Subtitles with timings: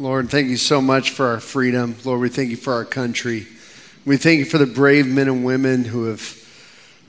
[0.00, 1.94] Lord, thank you so much for our freedom.
[2.06, 3.46] Lord, we thank you for our country.
[4.06, 6.38] We thank you for the brave men and women who have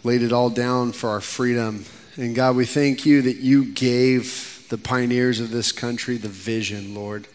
[0.04, 1.86] laid it all down for our freedom.
[2.18, 6.94] And God, we thank you that you gave the pioneers of this country the vision,
[6.94, 7.30] Lord,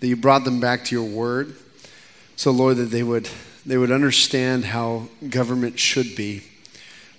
[0.00, 1.56] that you brought them back to your word.
[2.36, 3.26] So, Lord, that they would,
[3.64, 6.42] they would understand how government should be.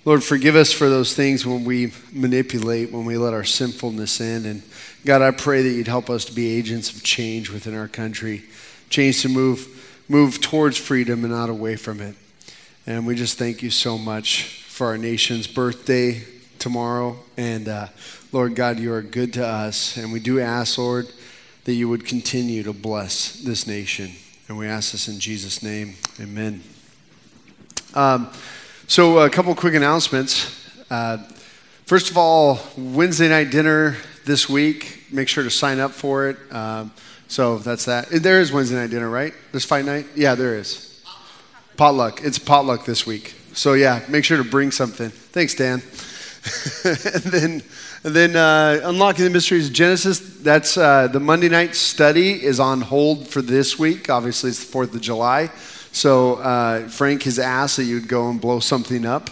[0.04, 4.46] Lord, forgive us for those things when we manipulate, when we let our sinfulness in.
[4.46, 4.62] And
[5.04, 8.42] God, I pray that you'd help us to be agents of change within our country,
[8.90, 12.16] change to move, move towards freedom and not away from it.
[12.84, 16.24] And we just thank you so much for our nation's birthday
[16.58, 17.16] tomorrow.
[17.36, 17.86] And uh,
[18.32, 19.96] Lord God, you are good to us.
[19.96, 21.12] And we do ask, Lord,
[21.62, 24.10] that you would continue to bless this nation.
[24.48, 25.94] And we ask this in Jesus' name.
[26.20, 26.60] Amen.
[27.94, 28.32] Um,
[28.92, 30.68] so, a couple quick announcements.
[30.90, 31.16] Uh,
[31.86, 33.96] first of all, Wednesday night dinner
[34.26, 35.04] this week.
[35.10, 36.36] Make sure to sign up for it.
[36.52, 36.92] Um,
[37.26, 38.10] so, that's that.
[38.10, 39.32] There is Wednesday night dinner, right?
[39.50, 40.08] There's fight night?
[40.14, 41.02] Yeah, there is.
[41.78, 42.22] Potluck.
[42.22, 43.34] It's potluck this week.
[43.54, 45.08] So, yeah, make sure to bring something.
[45.08, 45.80] Thanks, Dan.
[46.84, 47.62] and then,
[48.04, 50.18] and then uh, unlocking the mysteries of Genesis.
[50.18, 54.10] That's uh, the Monday night study is on hold for this week.
[54.10, 55.50] Obviously, it's the Fourth of July.
[55.92, 59.28] So uh, Frank has asked that you'd go and blow something up.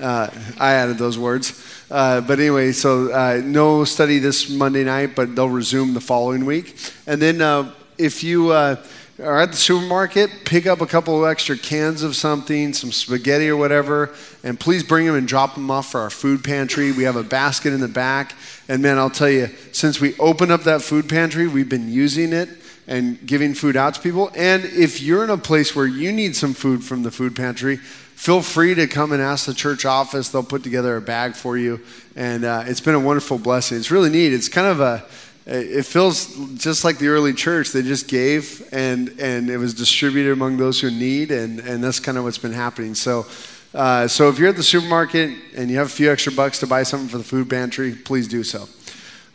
[0.00, 1.64] Uh, I added those words.
[1.90, 6.46] Uh, but anyway, so uh, no study this Monday night, but they'll resume the following
[6.46, 6.78] week.
[7.06, 8.76] And then uh, if you uh,
[9.22, 13.48] are at the supermarket, pick up a couple of extra cans of something, some spaghetti
[13.48, 16.92] or whatever, and please bring them and drop them off for our food pantry.
[16.92, 18.34] We have a basket in the back.
[18.68, 22.32] And man, I'll tell you, since we opened up that food pantry, we've been using
[22.32, 22.48] it
[22.88, 24.30] and giving food out to people.
[24.34, 27.76] And if you're in a place where you need some food from the food pantry,
[27.76, 30.30] feel free to come and ask the church office.
[30.30, 31.80] They'll put together a bag for you.
[32.16, 33.76] And uh, it's been a wonderful blessing.
[33.76, 34.32] It's really neat.
[34.32, 35.04] It's kind of a,
[35.46, 37.72] it feels just like the early church.
[37.72, 41.30] They just gave and, and it was distributed among those who need.
[41.30, 42.94] And, and that's kind of what's been happening.
[42.94, 43.26] So,
[43.74, 46.66] uh, so if you're at the supermarket and you have a few extra bucks to
[46.66, 48.66] buy something for the food pantry, please do so.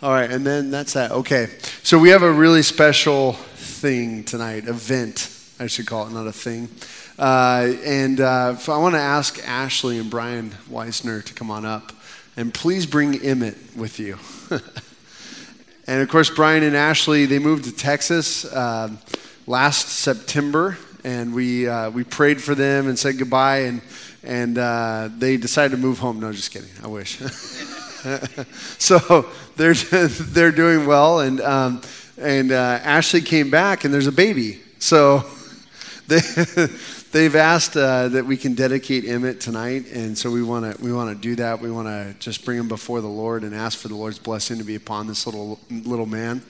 [0.03, 1.11] All right, and then that's that.
[1.11, 1.47] Okay,
[1.81, 5.29] so we have a really special thing tonight, event,
[5.61, 6.67] I should call it, not a thing.
[7.17, 11.93] Uh, and uh, I want to ask Ashley and Brian Weisner to come on up.
[12.35, 14.17] And please bring Emmett with you.
[15.87, 18.89] and of course, Brian and Ashley, they moved to Texas uh,
[19.47, 20.77] last September.
[21.05, 23.59] And we, uh, we prayed for them and said goodbye.
[23.59, 23.81] And,
[24.21, 26.19] and uh, they decided to move home.
[26.19, 26.71] No, just kidding.
[26.83, 27.21] I wish.
[28.77, 31.21] so they're, they're doing well.
[31.21, 31.81] And, um,
[32.17, 34.59] and uh, Ashley came back, and there's a baby.
[34.79, 35.23] So
[36.07, 36.19] they,
[37.11, 39.85] they've asked uh, that we can dedicate Emmett tonight.
[39.91, 41.61] And so we want to we wanna do that.
[41.61, 44.57] We want to just bring him before the Lord and ask for the Lord's blessing
[44.57, 46.41] to be upon this little, little man.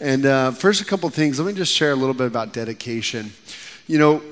[0.00, 1.38] And uh, first, a couple things.
[1.38, 3.32] Let me just share a little bit about dedication.
[3.86, 4.22] You know,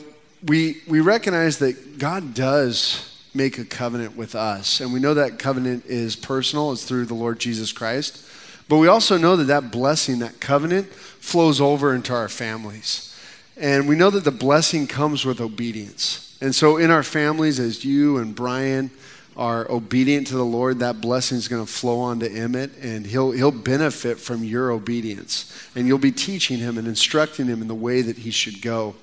[0.46, 4.80] we, we recognize that God does make a covenant with us.
[4.80, 8.28] And we know that covenant is personal, it's through the Lord Jesus Christ.
[8.68, 13.16] But we also know that that blessing, that covenant, flows over into our families.
[13.56, 16.36] And we know that the blessing comes with obedience.
[16.40, 18.90] And so in our families, as you and Brian
[19.36, 23.30] are obedient to the Lord, that blessing is going to flow onto Emmett, and he'll,
[23.30, 25.52] he'll benefit from your obedience.
[25.76, 28.96] And you'll be teaching him and instructing him in the way that he should go.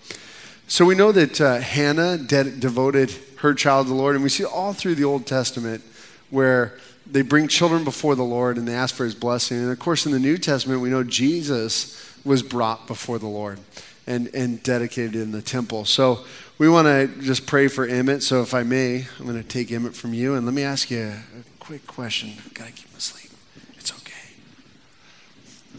[0.67, 3.11] So we know that uh, Hannah de- devoted
[3.45, 5.83] her child to the Lord, and we see all through the Old Testament
[6.29, 6.77] where
[7.09, 9.57] they bring children before the Lord and they ask for his blessing.
[9.57, 13.59] And of course, in the New Testament, we know Jesus was brought before the Lord
[14.07, 15.85] and, and dedicated in the temple.
[15.85, 16.25] So
[16.57, 18.23] we want to just pray for Emmett.
[18.23, 20.33] So if I may, I'm going to take Emmett from you.
[20.33, 21.21] And let me ask you a,
[21.59, 22.33] quick question.
[22.45, 23.31] I've got to keep him asleep.
[23.75, 24.29] It's okay.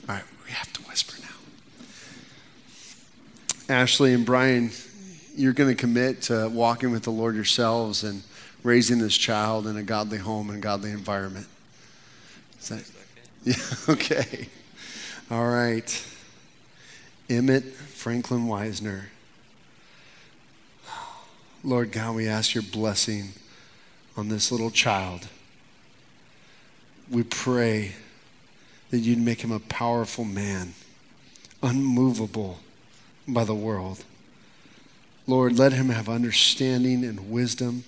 [0.09, 1.29] All right, we have to whisper now.
[3.73, 4.71] Ashley and Brian,
[5.37, 8.23] you're going to commit to walking with the Lord yourselves and
[8.63, 11.47] raising this child in a godly home and godly environment.
[12.59, 12.91] Is that,
[13.45, 14.49] yeah, okay.
[15.31, 16.05] All right.
[17.29, 19.05] Emmett Franklin Weisner.
[21.63, 23.33] Lord God, we ask your blessing
[24.17, 25.29] on this little child.
[27.11, 27.93] We pray
[28.91, 30.75] that you'd make him a powerful man,
[31.63, 32.61] unmovable
[33.29, 34.05] by the world.
[35.27, 37.85] Lord, let him have understanding and wisdom.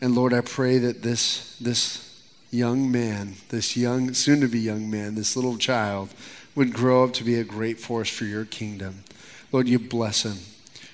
[0.00, 4.90] And Lord, I pray that this, this young man, this young, soon to be young
[4.90, 6.10] man, this little child,
[6.54, 9.04] would grow up to be a great force for your kingdom.
[9.52, 10.38] Lord, you bless him.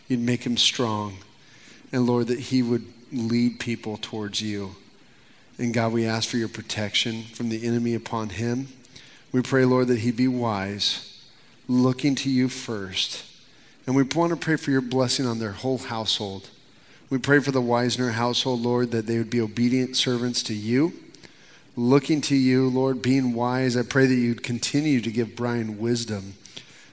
[0.08, 1.18] You'd make him strong.
[1.90, 4.76] And Lord, that he would lead people towards you.
[5.58, 8.68] And God, we ask for your protection from the enemy upon him.
[9.30, 11.22] We pray, Lord, that he be wise,
[11.68, 13.24] looking to you first.
[13.86, 16.48] And we want to pray for your blessing on their whole household.
[17.10, 20.92] We pray for the Weisner household, Lord, that they would be obedient servants to you,
[21.76, 23.76] looking to you, Lord, being wise.
[23.76, 26.34] I pray that you'd continue to give Brian wisdom,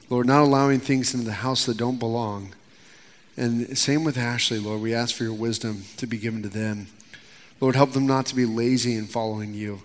[0.09, 2.53] Lord, not allowing things into the house that don't belong.
[3.37, 4.81] And same with Ashley, Lord.
[4.81, 6.87] We ask for your wisdom to be given to them.
[7.61, 9.83] Lord, help them not to be lazy in following you,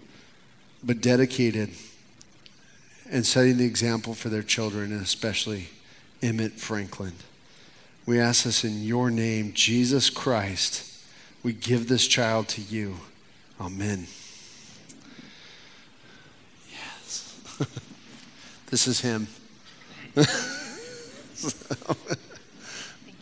[0.82, 1.70] but dedicated
[3.10, 5.68] and setting the example for their children, and especially
[6.24, 7.12] Emmett Franklin.
[8.06, 10.90] We ask this in your name, Jesus Christ.
[11.42, 12.96] We give this child to you.
[13.60, 14.06] Amen.
[16.72, 17.58] Yes.
[18.70, 19.28] this is him.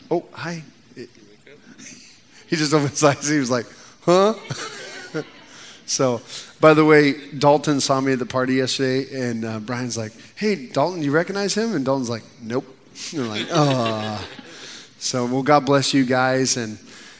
[0.09, 0.63] oh, hi.
[2.47, 3.27] He just opened his eyes.
[3.27, 3.65] He was like,
[4.03, 4.35] huh?
[5.85, 6.21] so,
[6.61, 10.67] by the way, Dalton saw me at the party yesterday, and uh, Brian's like, hey,
[10.67, 11.75] Dalton, you recognize him?
[11.75, 12.65] And Dalton's like, nope.
[13.11, 14.27] They're like, oh.
[14.99, 16.55] So, well, God bless you guys.
[16.57, 16.77] And,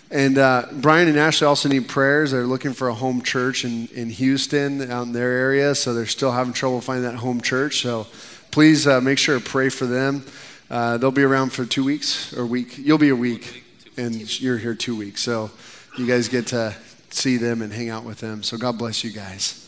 [0.10, 2.32] and uh, Brian and Ashley also need prayers.
[2.32, 5.76] They're looking for a home church in, in Houston, out in their area.
[5.76, 7.82] So they're still having trouble finding that home church.
[7.82, 8.08] So
[8.52, 10.24] please uh, make sure to pray for them.
[10.70, 12.78] Uh, they'll be around for two weeks or week.
[12.78, 13.64] You'll be a week,
[13.98, 15.22] and you're here two weeks.
[15.22, 15.52] So
[15.98, 16.76] you guys get to
[17.10, 18.44] see them and hang out with them.
[18.44, 19.60] So God bless you guys.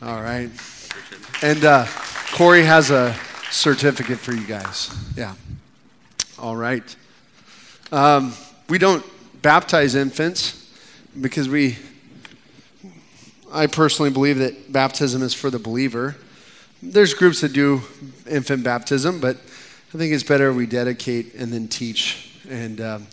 [0.00, 0.50] All right.
[1.42, 1.86] And uh,
[2.32, 3.14] Corey has a
[3.52, 4.90] certificate for you guys.
[5.16, 5.34] Yeah.
[6.38, 6.96] All right.
[7.92, 8.32] Um,
[8.68, 9.04] we don't
[9.42, 10.70] baptize infants
[11.20, 11.76] because we,
[13.52, 16.16] I personally believe that baptism is for the believer.
[16.82, 17.82] There's groups that do
[18.28, 19.36] infant baptism, but
[19.94, 23.06] I think it's better we dedicate and then teach, and um,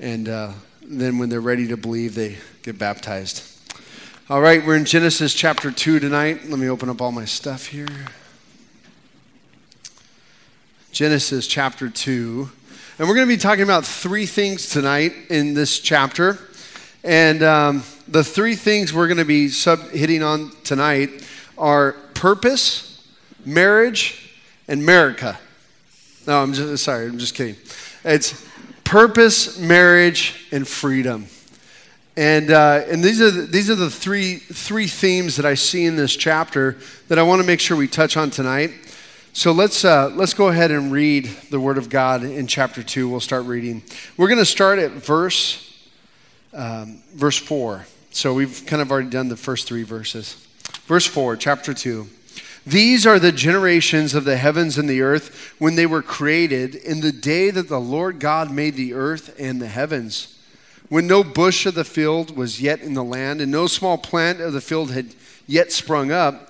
[0.00, 0.52] and uh,
[0.82, 3.44] then when they're ready to believe, they get baptized.
[4.28, 6.48] All right, we're in Genesis chapter two tonight.
[6.48, 7.86] Let me open up all my stuff here.
[10.92, 12.50] Genesis chapter two.
[12.98, 16.38] And we're going to be talking about three things tonight in this chapter.
[17.04, 21.24] And um, the three things we're going to be sub- hitting on tonight
[21.56, 23.06] are purpose,
[23.46, 24.34] marriage,
[24.66, 25.38] and America.
[26.26, 27.56] No, I'm just sorry, I'm just kidding.
[28.04, 28.44] It's
[28.82, 31.26] purpose, marriage, and freedom.
[32.16, 35.86] And, uh, and these are, the, these are the three, three themes that I see
[35.86, 36.76] in this chapter
[37.08, 38.72] that I want to make sure we touch on tonight.
[39.32, 43.08] So let's, uh, let's go ahead and read the Word of God in chapter 2.
[43.08, 43.82] We'll start reading.
[44.16, 45.78] We're going to start at verse,
[46.52, 47.86] um, verse 4.
[48.10, 50.34] So we've kind of already done the first three verses.
[50.86, 52.08] Verse 4, chapter 2.
[52.66, 57.00] These are the generations of the heavens and the earth when they were created in
[57.00, 60.36] the day that the Lord God made the earth and the heavens.
[60.88, 64.40] When no bush of the field was yet in the land, and no small plant
[64.40, 65.14] of the field had
[65.46, 66.49] yet sprung up,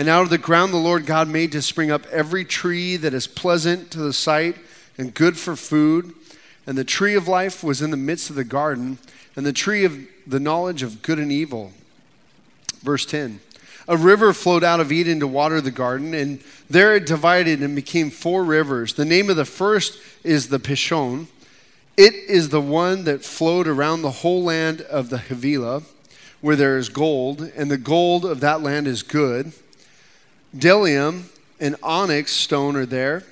[0.00, 3.12] And out of the ground the Lord God made to spring up every tree that
[3.12, 4.56] is pleasant to the sight
[4.96, 6.14] and good for food.
[6.66, 8.96] And the tree of life was in the midst of the garden,
[9.36, 11.74] and the tree of the knowledge of good and evil.
[12.82, 13.40] Verse 10
[13.88, 16.40] A river flowed out of Eden to water the garden, and
[16.70, 18.94] there it divided and became four rivers.
[18.94, 21.26] The name of the first is the Pishon.
[21.98, 25.82] It is the one that flowed around the whole land of the Havilah,
[26.40, 29.52] where there is gold, and the gold of that land is good.
[30.56, 31.24] Bdellium
[31.60, 33.24] and onyx stone are there.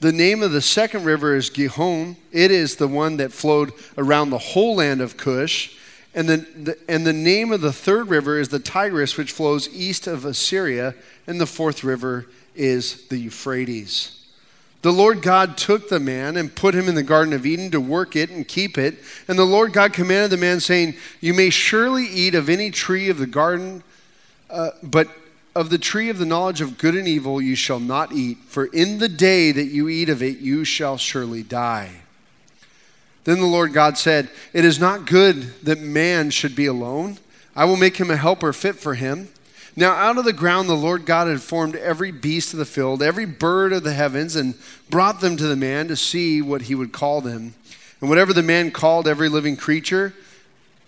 [0.00, 2.16] The name of the second river is Gihon.
[2.30, 5.76] It is the one that flowed around the whole land of Cush.
[6.14, 9.68] And the, the, and the name of the third river is the Tigris, which flows
[9.74, 10.94] east of Assyria.
[11.26, 14.20] And the fourth river is the Euphrates.
[14.82, 17.80] The Lord God took the man and put him in the Garden of Eden to
[17.80, 18.98] work it and keep it.
[19.26, 23.08] And the Lord God commanded the man, saying, You may surely eat of any tree
[23.08, 23.82] of the garden,
[24.50, 25.08] uh, but
[25.54, 28.66] of the tree of the knowledge of good and evil you shall not eat, for
[28.66, 31.90] in the day that you eat of it you shall surely die.
[33.24, 37.18] Then the Lord God said, It is not good that man should be alone.
[37.56, 39.28] I will make him a helper fit for him.
[39.76, 43.02] Now, out of the ground, the Lord God had formed every beast of the field,
[43.02, 44.54] every bird of the heavens, and
[44.88, 47.54] brought them to the man to see what he would call them.
[48.00, 50.14] And whatever the man called every living creature,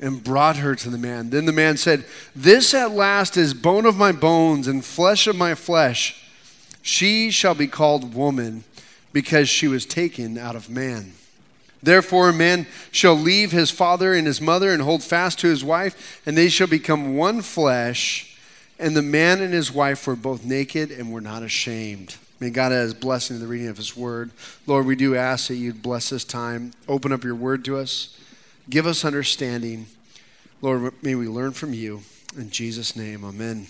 [0.00, 1.30] and brought her to the man.
[1.30, 2.04] Then the man said,
[2.34, 6.24] This at last is bone of my bones and flesh of my flesh.
[6.82, 8.64] She shall be called woman
[9.12, 11.12] because she was taken out of man.
[11.82, 15.64] Therefore, a man shall leave his father and his mother and hold fast to his
[15.64, 18.36] wife, and they shall become one flesh.
[18.78, 22.16] And the man and his wife were both naked and were not ashamed.
[22.38, 24.30] May God add his blessing to the reading of his word.
[24.66, 26.72] Lord, we do ask that you'd bless this time.
[26.88, 28.16] Open up your word to us.
[28.68, 29.86] Give us understanding.
[30.62, 32.02] Lord, may we learn from you.
[32.36, 33.66] In Jesus' name, amen.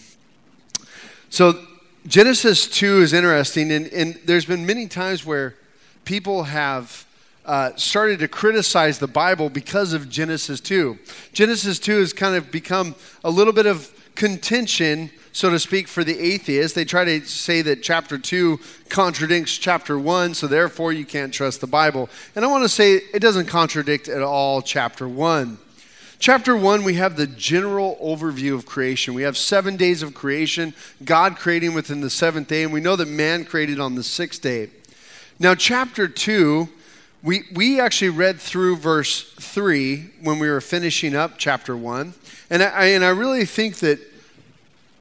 [1.31, 1.65] So,
[2.07, 5.55] Genesis 2 is interesting, and, and there's been many times where
[6.05, 7.07] people have
[7.47, 10.99] uh, started to criticize the Bible because of Genesis 2.
[11.33, 16.05] Genesis 2 has kind of become a little bit of contention, so to speak, for
[16.05, 16.75] the atheists.
[16.75, 18.59] They try to say that chapter 2
[18.89, 22.09] contradicts chapter 1, so therefore you can't trust the Bible.
[22.35, 25.59] And I want to say it doesn't contradict at all chapter 1.
[26.19, 29.15] Chapter 1, we have the general overview of creation.
[29.15, 32.97] We have seven days of creation, God creating within the seventh day, and we know
[32.97, 34.69] that man created on the sixth day.
[35.39, 36.69] Now, chapter 2
[37.23, 42.15] we, we actually read through verse 3 when we were finishing up chapter 1.
[42.49, 44.01] And I, and I really think that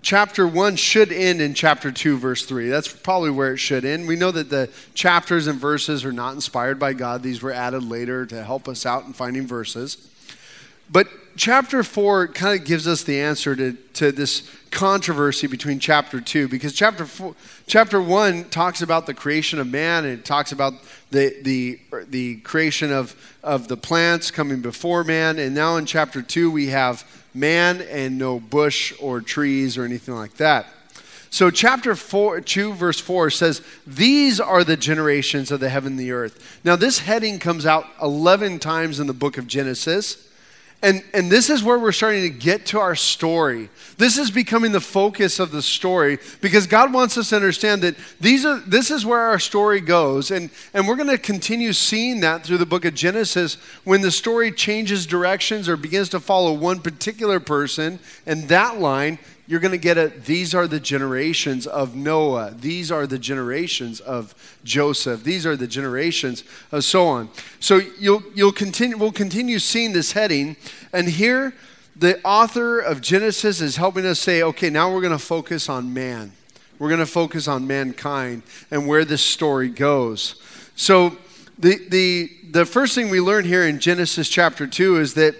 [0.02, 2.70] chapter 1 should end in chapter 2, verse 3.
[2.70, 4.08] That's probably where it should end.
[4.08, 7.84] We know that the chapters and verses are not inspired by God, these were added
[7.84, 10.10] later to help us out in finding verses.
[10.92, 11.08] But
[11.40, 16.50] chapter 4 kind of gives us the answer to, to this controversy between chapter 2
[16.50, 17.34] because chapter four,
[17.66, 20.74] chapter 1 talks about the creation of man and it talks about
[21.12, 21.80] the, the,
[22.10, 26.68] the creation of, of the plants coming before man and now in chapter 2 we
[26.68, 30.68] have man and no bush or trees or anything like that.
[31.30, 36.00] So chapter 4 2 verse 4 says these are the generations of the heaven and
[36.00, 36.60] the earth.
[36.66, 40.29] Now this heading comes out 11 times in the book of genesis
[40.82, 43.70] and, and this is where we're starting to get to our story.
[43.98, 47.96] This is becoming the focus of the story because God wants us to understand that
[48.22, 50.32] these are, this is where our story goes.
[50.32, 54.12] And, and we're going to continue seeing that through the book of Genesis when the
[54.12, 58.00] story changes directions or begins to follow one particular person.
[58.26, 62.54] And that line you're going to get a these are the generations of Noah.
[62.56, 65.24] These are the generations of Joseph.
[65.24, 67.30] These are the generations of so on.
[67.60, 70.56] So you'll you'll continue we'll continue seeing this heading
[70.94, 71.56] and here
[71.96, 75.96] the author of Genesis is helping us say, okay, now we're going to focus on
[75.96, 76.32] man.
[76.78, 80.40] We're going to focus on mankind and where this story goes.
[80.76, 81.18] So
[81.58, 85.34] the the the first thing we learn here in Genesis chapter 2 is that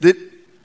[0.00, 0.16] that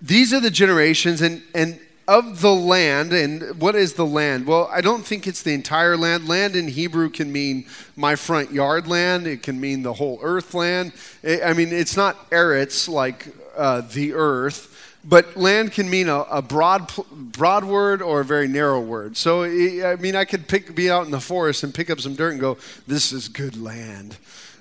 [0.02, 4.46] these are the generations and and of the land, and what is the land?
[4.46, 6.28] Well, I don't think it's the entire land.
[6.28, 10.54] Land in Hebrew can mean my front yard land, it can mean the whole earth
[10.54, 10.94] land.
[11.24, 14.72] I mean, it's not Eretz like uh, the earth.
[15.08, 19.16] But land can mean a, a, broad, broad word or a very narrow word.
[19.18, 22.16] So, I mean, I could pick, be out in the forest and pick up some
[22.16, 22.58] dirt and go,
[22.88, 24.18] this is good land.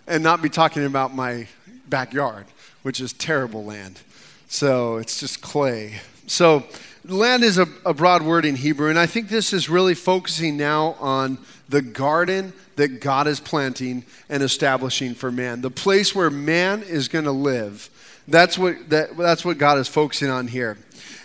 [0.06, 1.48] And not be talking about my
[1.88, 2.44] backyard,
[2.82, 4.00] which is terrible land.
[4.46, 6.00] So, it's just clay.
[6.26, 6.64] So,
[7.04, 10.56] land is a, a, broad word in Hebrew, and I think this is really focusing
[10.56, 16.30] now on the garden that God is planting and establishing for man, the place where
[16.30, 17.90] man is going to live.
[18.26, 20.78] That's what, that, that's what God is focusing on here.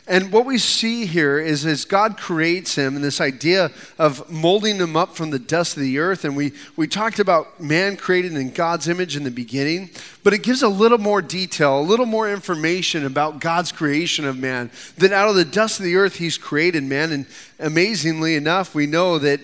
[0.09, 4.77] And what we see here is as God creates him and this idea of molding
[4.77, 6.25] him up from the dust of the earth.
[6.25, 9.91] And we, we talked about man created in God's image in the beginning,
[10.23, 14.35] but it gives a little more detail, a little more information about God's creation of
[14.35, 14.71] man.
[14.97, 17.11] That out of the dust of the earth, he's created man.
[17.11, 17.27] And
[17.59, 19.39] amazingly enough, we know that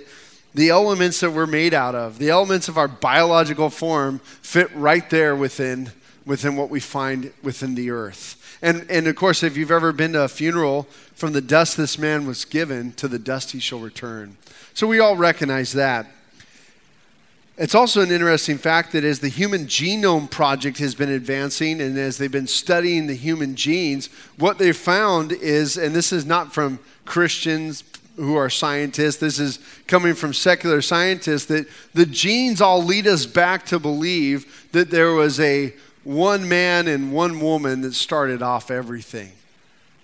[0.55, 5.07] the elements that we're made out of, the elements of our biological form, fit right
[5.12, 5.91] there within,
[6.25, 8.41] within what we find within the earth.
[8.62, 10.83] And, and of course, if you've ever been to a funeral,
[11.13, 14.38] from the dust this man was given, to the dust he shall return.
[14.74, 16.07] So we all recognize that.
[17.57, 21.97] It's also an interesting fact that as the Human Genome Project has been advancing and
[21.97, 24.07] as they've been studying the human genes,
[24.38, 27.85] what they found is, and this is not from Christians
[28.17, 33.25] who are scientists, this is coming from secular scientists, that the genes all lead us
[33.25, 35.74] back to believe that there was a
[36.05, 39.33] one man and one woman that started off everything,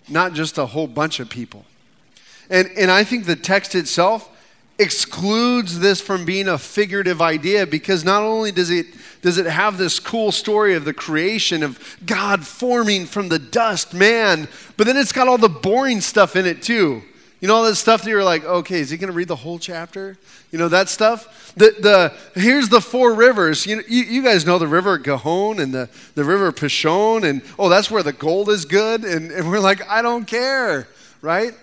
[0.09, 1.65] not just a whole bunch of people.
[2.49, 4.27] And, and I think the text itself
[4.77, 8.87] excludes this from being a figurative idea because not only does it
[9.21, 13.93] does it have this cool story of the creation of God forming from the dust
[13.93, 17.03] man, but then it's got all the boring stuff in it too.
[17.41, 19.35] You know all that stuff that you're like, okay, is he going to read the
[19.35, 20.15] whole chapter?
[20.51, 21.53] You know that stuff.
[21.55, 23.65] The the here's the four rivers.
[23.65, 27.41] You, know, you, you guys know the river Gihon and the the river Pishon, and
[27.57, 29.03] oh, that's where the gold is good.
[29.03, 30.87] And, and we're like, I don't care,
[31.21, 31.53] right?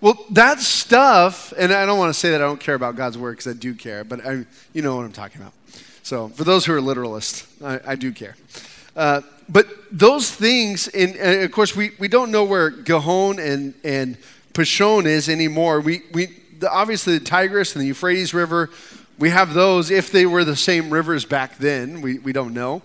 [0.00, 3.18] Well, that stuff, and I don't want to say that I don't care about God's
[3.18, 5.52] word because I do care, but I, you know what I'm talking about.
[6.02, 8.36] So, for those who are literalists, I, I do care.
[8.94, 13.74] Uh, but those things, and, and, of course, we, we don't know where Gihon and,
[13.84, 14.16] and
[14.56, 15.80] Pishon is anymore.
[15.80, 18.70] We, we, the, obviously, the Tigris and the Euphrates River,
[19.18, 22.00] we have those if they were the same rivers back then.
[22.00, 22.80] We, we don't know.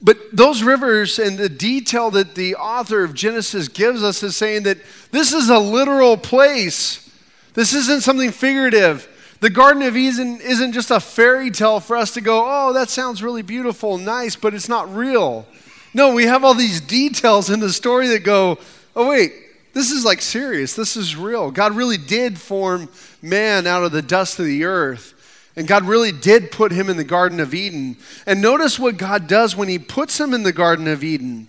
[0.00, 4.62] But those rivers and the detail that the author of Genesis gives us is saying
[4.62, 4.78] that
[5.10, 7.10] this is a literal place.
[7.54, 9.08] This isn't something figurative.
[9.40, 12.88] The Garden of Eden isn't just a fairy tale for us to go, oh, that
[12.88, 15.44] sounds really beautiful, nice, but it's not real.
[15.92, 18.58] No, we have all these details in the story that go,
[18.94, 19.32] oh, wait,
[19.72, 20.74] this is like serious.
[20.74, 21.50] This is real.
[21.50, 22.88] God really did form
[23.22, 25.14] man out of the dust of the earth.
[25.56, 27.96] And God really did put him in the Garden of Eden.
[28.26, 31.48] And notice what God does when he puts him in the Garden of Eden.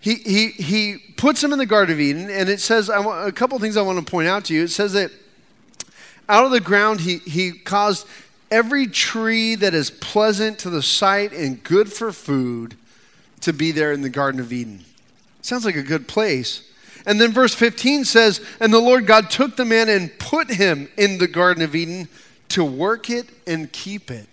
[0.00, 3.28] He, he, he puts him in the Garden of Eden, and it says, I want,
[3.28, 4.64] a couple things I want to point out to you.
[4.64, 5.10] It says that
[6.28, 8.06] out of the ground, he, he caused
[8.50, 12.76] every tree that is pleasant to the sight and good for food
[13.40, 14.84] to be there in the Garden of Eden.
[15.42, 16.67] Sounds like a good place.
[17.08, 20.90] And then verse 15 says, And the Lord God took the man and put him
[20.98, 22.06] in the Garden of Eden
[22.50, 24.26] to work it and keep it.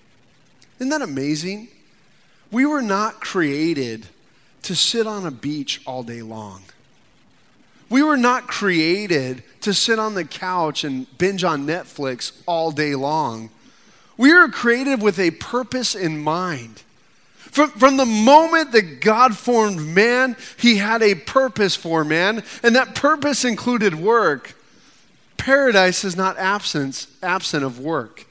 [0.78, 1.70] Isn't that amazing?
[2.52, 4.08] We were not created
[4.64, 6.64] to sit on a beach all day long.
[7.90, 12.94] We were not created to sit on the couch and binge on Netflix all day
[12.94, 13.52] long.
[14.18, 16.84] We were created with a purpose in mind.
[17.56, 22.76] From, from the moment that God formed man, he had a purpose for man, and
[22.76, 24.58] that purpose included work.
[25.38, 28.26] Paradise is not absence, absent of work.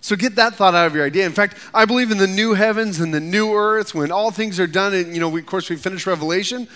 [0.00, 1.26] So get that thought out of your idea.
[1.26, 4.58] In fact, I believe in the new heavens and the new earth when all things
[4.58, 4.94] are done.
[4.94, 6.66] And, you know, we, of course, we finish Revelation.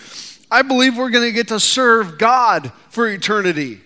[0.50, 3.80] I believe we're going to get to serve God for eternity.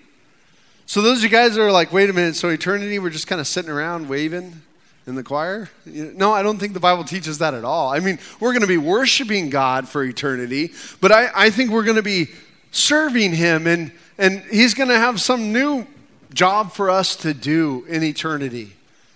[0.86, 3.28] So those of you guys that are like, wait a minute, so eternity, we're just
[3.28, 4.62] kind of sitting around waving
[5.06, 5.68] in the choir?
[5.86, 7.90] No, I don't think the Bible teaches that at all.
[7.90, 11.84] I mean, we're going to be worshiping God for eternity, but I, I think we're
[11.84, 12.28] going to be
[12.70, 15.86] serving Him and and he's going to have some new
[16.32, 18.72] job for us to do in eternity.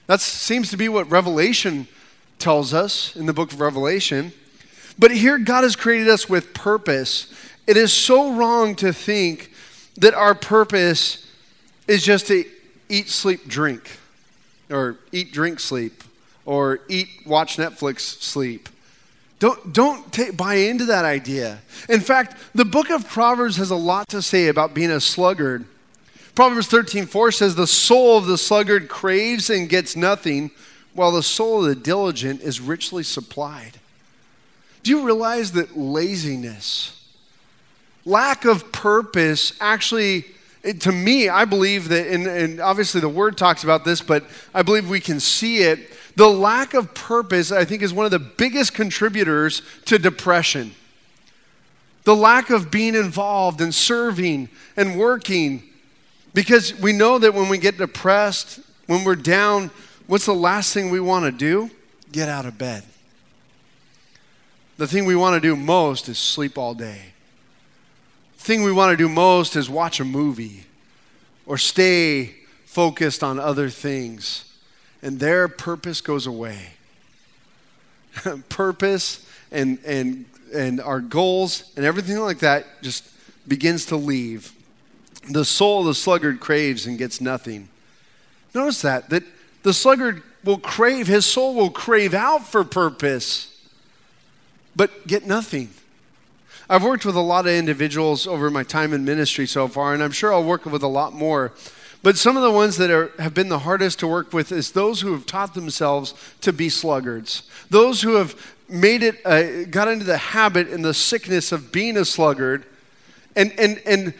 [0.07, 1.87] That seems to be what Revelation
[2.38, 4.33] tells us in the book of Revelation.
[4.98, 7.33] But here, God has created us with purpose.
[7.66, 9.53] It is so wrong to think
[9.96, 11.27] that our purpose
[11.87, 12.44] is just to
[12.88, 13.97] eat, sleep, drink,
[14.70, 16.04] or eat, drink, sleep,
[16.44, 18.68] or eat, watch Netflix, sleep.
[19.38, 21.61] Don't, don't buy into that idea.
[21.88, 25.64] In fact, the book of Proverbs has a lot to say about being a sluggard.
[26.35, 30.50] Proverbs 13 4 says, The soul of the sluggard craves and gets nothing,
[30.92, 33.78] while the soul of the diligent is richly supplied.
[34.83, 37.07] Do you realize that laziness,
[38.04, 40.24] lack of purpose, actually,
[40.80, 44.62] to me, I believe that, and, and obviously the word talks about this, but I
[44.62, 48.18] believe we can see it the lack of purpose, I think, is one of the
[48.18, 50.74] biggest contributors to depression.
[52.02, 55.62] The lack of being involved and serving and working.
[56.34, 59.70] Because we know that when we get depressed, when we're down,
[60.08, 61.70] what's the last thing we want to do?
[62.10, 62.82] Get out of bed.
[64.76, 67.12] The thing we want to do most is sleep all day.
[68.48, 70.62] Thing we want to do most is watch a movie
[71.44, 72.34] or stay
[72.64, 74.50] focused on other things
[75.02, 76.70] and their purpose goes away.
[78.48, 83.04] purpose and, and, and our goals and everything like that just
[83.46, 84.50] begins to leave.
[85.30, 87.68] The soul of the sluggard craves and gets nothing.
[88.54, 89.24] Notice that, that
[89.62, 93.54] the sluggard will crave, his soul will crave out for purpose,
[94.74, 95.68] but get nothing.
[96.70, 100.02] I've worked with a lot of individuals over my time in ministry so far, and
[100.02, 101.52] I'm sure I'll work with a lot more
[102.02, 104.72] but some of the ones that are, have been the hardest to work with is
[104.72, 107.42] those who have taught themselves to be sluggards.
[107.70, 111.96] Those who have made it, uh, got into the habit and the sickness of being
[111.96, 112.64] a sluggard.
[113.35, 114.14] And, and, and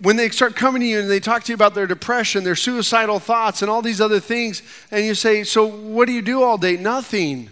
[0.00, 2.56] when they start coming to you and they talk to you about their depression, their
[2.56, 6.42] suicidal thoughts, and all these other things, and you say, So what do you do
[6.42, 6.76] all day?
[6.76, 7.50] Nothing.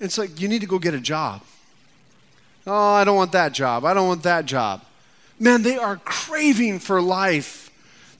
[0.00, 1.42] It's like, you need to go get a job.
[2.66, 3.84] Oh, I don't want that job.
[3.84, 4.82] I don't want that job.
[5.38, 7.70] Man, they are craving for life.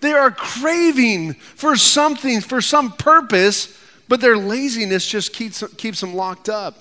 [0.01, 3.77] They are craving for something, for some purpose,
[4.09, 6.77] but their laziness just keeps, keeps them locked up.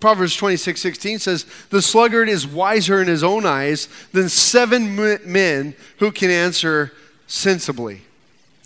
[0.00, 4.94] Proverbs 26 16 says, The sluggard is wiser in his own eyes than seven
[5.26, 6.92] men who can answer
[7.26, 8.02] sensibly.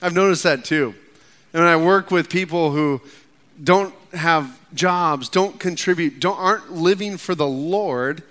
[0.03, 0.95] I've noticed that too.
[1.55, 3.01] And when I work with people who
[3.63, 8.23] don't have jobs, don't contribute, don't, aren't living for the Lord,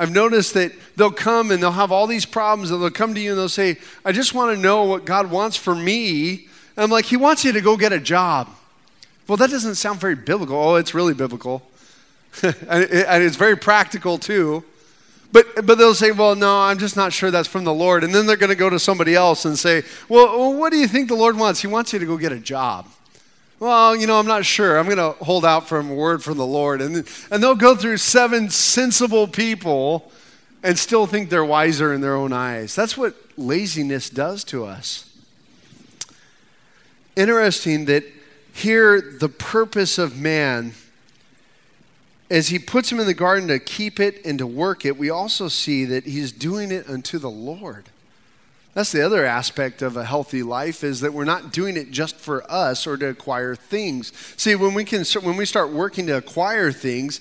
[0.00, 3.20] I've noticed that they'll come and they'll have all these problems and they'll come to
[3.20, 6.46] you and they'll say, I just want to know what God wants for me.
[6.74, 8.48] And I'm like, He wants you to go get a job.
[9.28, 10.56] Well, that doesn't sound very biblical.
[10.56, 11.62] Oh, it's really biblical.
[12.42, 14.64] and it's very practical too.
[15.32, 18.02] But, but they'll say, well, no, I'm just not sure that's from the Lord.
[18.02, 20.88] And then they're going to go to somebody else and say, well, what do you
[20.88, 21.60] think the Lord wants?
[21.60, 22.86] He wants you to go get a job.
[23.60, 24.78] Well, you know, I'm not sure.
[24.78, 26.80] I'm going to hold out for a word from the Lord.
[26.80, 30.10] And, and they'll go through seven sensible people
[30.62, 32.74] and still think they're wiser in their own eyes.
[32.74, 35.14] That's what laziness does to us.
[37.16, 38.04] Interesting that
[38.54, 40.72] here the purpose of man
[42.30, 45.10] as he puts him in the garden to keep it and to work it, we
[45.10, 47.86] also see that he's doing it unto the Lord.
[48.72, 52.14] That's the other aspect of a healthy life is that we're not doing it just
[52.16, 54.12] for us or to acquire things.
[54.36, 57.20] See, when we can when we start working to acquire things,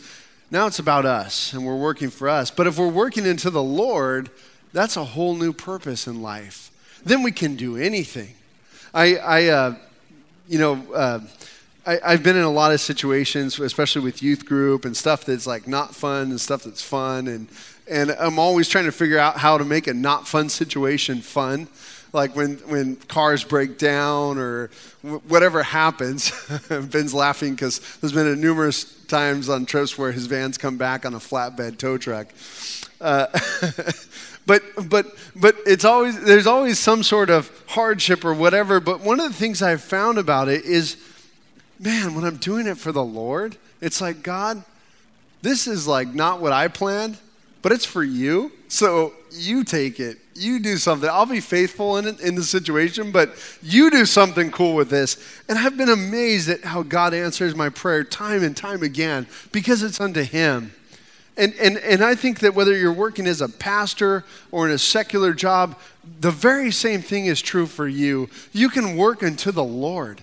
[0.52, 2.52] now it's about us and we're working for us.
[2.52, 4.30] But if we're working into the Lord,
[4.74, 6.72] that's a whole new purpose in life.
[7.04, 8.36] Then we can do anything.
[8.94, 9.76] I, I uh,
[10.48, 11.20] you know, uh,
[11.86, 15.48] I, have been in a lot of situations, especially with youth group and stuff that's
[15.48, 17.28] like not fun and stuff that's fun.
[17.28, 17.48] And,
[17.90, 21.68] and I'm always trying to figure out how to make a not fun situation fun.
[22.12, 24.72] Like when, when cars break down or
[25.04, 26.32] w- whatever happens.
[26.70, 31.06] Ben's laughing because there's been a numerous times on trips where his vans come back
[31.06, 32.28] on a flatbed tow truck.
[33.00, 33.28] Uh,
[34.48, 38.80] but but but it's always there's always some sort of hardship or whatever.
[38.80, 40.98] But one of the things I've found about it is
[41.80, 44.64] man, when I'm doing it for the Lord, it's like, God,
[45.42, 47.18] this is like not what I planned,
[47.62, 48.52] but it's for you.
[48.68, 50.18] So you take it.
[50.36, 51.10] You do something.
[51.10, 55.18] I'll be faithful in it, in the situation, but you do something cool with this.
[55.50, 59.84] And I've been amazed at how God answers my prayer time and time again because
[59.84, 60.74] it's unto Him.
[61.36, 64.78] And, and, and I think that whether you're working as a pastor or in a
[64.78, 65.78] secular job,
[66.20, 68.30] the very same thing is true for you.
[68.52, 70.22] You can work unto the Lord.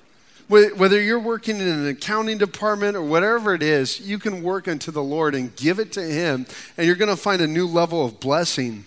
[0.48, 4.92] Whether you're working in an accounting department or whatever it is, you can work unto
[4.92, 8.04] the Lord and give it to Him, and you're going to find a new level
[8.04, 8.84] of blessing.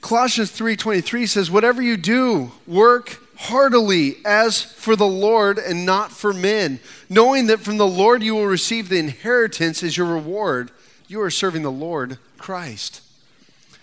[0.00, 6.32] Colossians 3:23 says, "Whatever you do, work heartily as for the Lord and not for
[6.32, 10.72] men, knowing that from the Lord you will receive the inheritance as your reward.
[11.06, 13.00] You are serving the Lord Christ."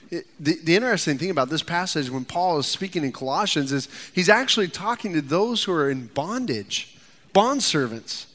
[0.09, 0.25] The,
[0.63, 4.67] the interesting thing about this passage when Paul is speaking in Colossians is he's actually
[4.67, 6.97] talking to those who are in bondage,
[7.31, 8.25] bond servants.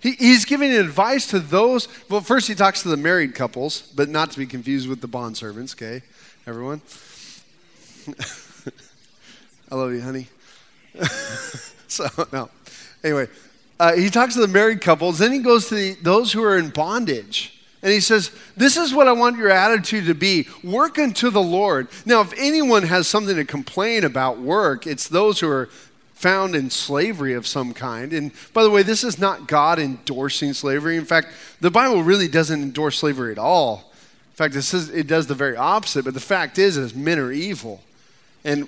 [0.00, 1.88] He, he's giving advice to those.
[2.08, 5.06] Well, first he talks to the married couples, but not to be confused with the
[5.06, 6.02] bond servants, okay,
[6.46, 6.80] everyone?
[9.70, 10.28] I love you, honey.
[11.88, 12.48] so, no.
[13.02, 13.28] Anyway,
[13.78, 16.56] uh, he talks to the married couples, then he goes to the, those who are
[16.56, 17.53] in bondage.
[17.84, 21.42] And he says, This is what I want your attitude to be work unto the
[21.42, 21.86] Lord.
[22.06, 25.68] Now, if anyone has something to complain about work, it's those who are
[26.14, 28.14] found in slavery of some kind.
[28.14, 30.96] And by the way, this is not God endorsing slavery.
[30.96, 31.28] In fact,
[31.60, 33.92] the Bible really doesn't endorse slavery at all.
[34.32, 36.06] In fact, it, says, it does the very opposite.
[36.06, 37.82] But the fact is, is men are evil.
[38.44, 38.66] And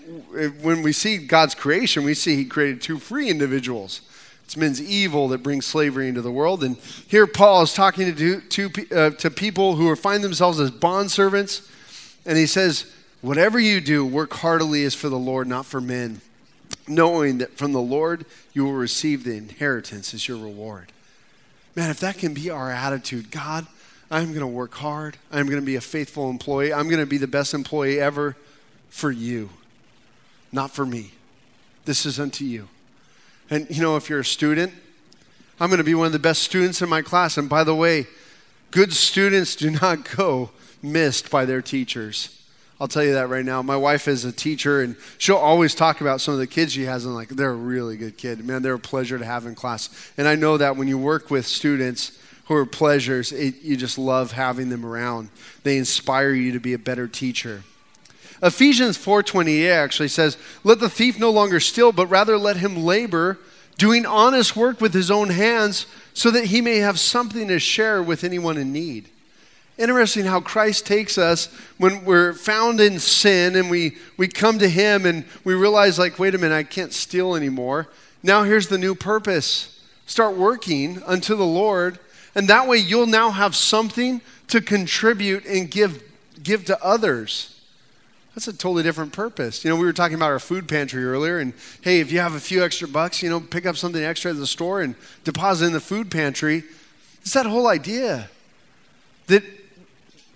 [0.62, 4.02] when we see God's creation, we see He created two free individuals.
[4.46, 6.62] It's men's evil that brings slavery into the world.
[6.62, 6.76] And
[7.08, 11.68] here Paul is talking to, to, uh, to people who find themselves as bondservants.
[12.24, 16.20] And he says, Whatever you do, work heartily as for the Lord, not for men,
[16.86, 20.92] knowing that from the Lord you will receive the inheritance as your reward.
[21.74, 23.66] Man, if that can be our attitude, God,
[24.12, 25.16] I'm going to work hard.
[25.32, 26.72] I'm going to be a faithful employee.
[26.72, 28.36] I'm going to be the best employee ever
[28.90, 29.50] for you,
[30.52, 31.10] not for me.
[31.84, 32.68] This is unto you.
[33.50, 34.72] And you know, if you're a student,
[35.58, 37.38] I'm going to be one of the best students in my class.
[37.38, 38.06] And by the way,
[38.70, 40.50] good students do not go
[40.82, 42.32] missed by their teachers.
[42.78, 43.62] I'll tell you that right now.
[43.62, 46.82] My wife is a teacher, and she'll always talk about some of the kids she
[46.82, 48.44] has, and like, they're a really good kid.
[48.44, 50.12] Man, they're a pleasure to have in class.
[50.18, 53.96] And I know that when you work with students who are pleasures, it, you just
[53.96, 55.30] love having them around.
[55.62, 57.64] They inspire you to be a better teacher.
[58.42, 63.38] Ephesians 4:28 actually says, "Let the thief no longer steal, but rather let him labor,
[63.78, 68.02] doing honest work with his own hands, so that he may have something to share
[68.02, 69.08] with anyone in need."
[69.78, 74.68] Interesting how Christ takes us when we're found in sin and we, we come to
[74.68, 77.88] him and we realize, like, wait a minute, I can't steal anymore.
[78.22, 79.68] Now here's the new purpose
[80.06, 81.98] start working unto the Lord,
[82.34, 86.02] and that way you'll now have something to contribute and give,
[86.42, 87.55] give to others.
[88.36, 89.64] That's a totally different purpose.
[89.64, 92.34] You know, we were talking about our food pantry earlier, and hey, if you have
[92.34, 94.94] a few extra bucks, you know, pick up something extra at the store and
[95.24, 96.62] deposit in the food pantry.
[97.22, 98.28] It's that whole idea
[99.28, 99.42] that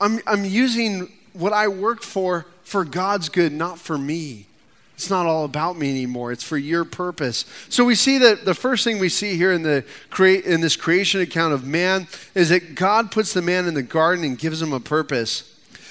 [0.00, 4.46] I'm, I'm using what I work for for God's good, not for me.
[4.94, 6.32] It's not all about me anymore.
[6.32, 7.44] It's for your purpose.
[7.68, 10.74] So we see that the first thing we see here in the create in this
[10.74, 14.62] creation account of man is that God puts the man in the garden and gives
[14.62, 15.49] him a purpose.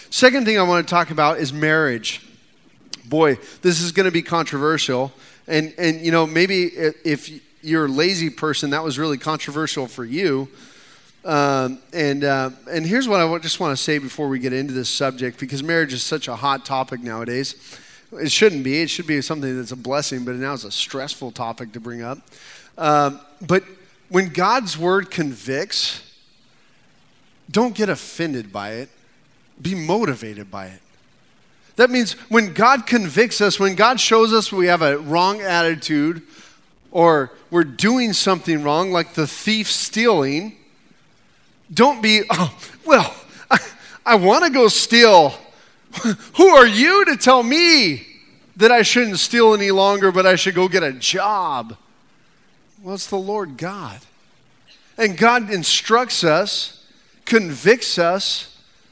[0.09, 2.25] Second thing I want to talk about is marriage.
[3.05, 5.11] Boy, this is going to be controversial.
[5.47, 7.29] And and you know, maybe if
[7.61, 10.47] you're a lazy person, that was really controversial for you.
[11.25, 14.73] Um, and uh, and here's what I just want to say before we get into
[14.73, 17.55] this subject, because marriage is such a hot topic nowadays.
[18.11, 18.81] It shouldn't be.
[18.81, 22.01] It should be something that's a blessing, but now it's a stressful topic to bring
[22.01, 22.19] up.
[22.77, 23.63] Um, but
[24.07, 26.01] when God's word convicts,
[27.51, 28.89] don't get offended by it,
[29.61, 30.81] be motivated by it.
[31.75, 36.21] That means when God convicts us, when God shows us we have a wrong attitude
[36.91, 40.57] or we're doing something wrong, like the thief stealing,
[41.73, 43.15] don't be, oh, well,
[43.49, 43.59] I,
[44.05, 45.37] I want to go steal
[46.35, 48.05] Who are you to tell me
[48.57, 51.75] that I shouldn't steal any longer, but I should go get a job?
[52.81, 53.99] Well, it's the Lord God.
[54.97, 56.85] And God instructs us,
[57.25, 58.48] convicts us,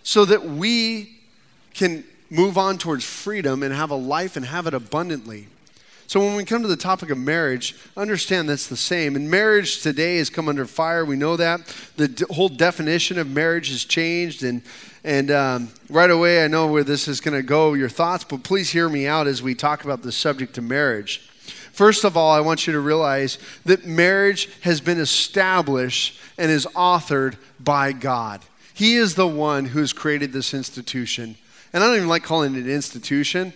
[0.07, 1.09] so that we
[1.73, 5.47] can move on towards freedom and have a life and have it abundantly.
[6.07, 9.17] So when we come to the topic of marriage, understand that's the same.
[9.17, 11.03] And marriage today has come under fire.
[11.03, 11.59] We know that.
[11.97, 14.43] The d- whole definition of marriage has changed.
[14.43, 14.61] And,
[15.03, 18.43] and um, right away, I know where this is going to go, your thoughts, but
[18.43, 21.17] please hear me out as we talk about the subject of marriage.
[21.73, 26.65] First of all, I want you to realize that marriage has been established and is
[26.67, 28.41] authored by God.
[28.77, 31.35] He is the one who has created this institution.
[31.73, 33.51] And I don't even like calling it an institution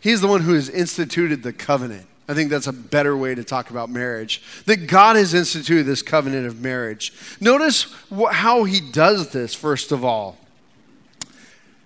[0.00, 2.06] He's the one who has instituted the covenant.
[2.28, 4.42] I think that's a better way to talk about marriage.
[4.66, 7.12] That God has instituted this covenant of marriage.
[7.40, 10.36] Notice wh- how he does this, first of all.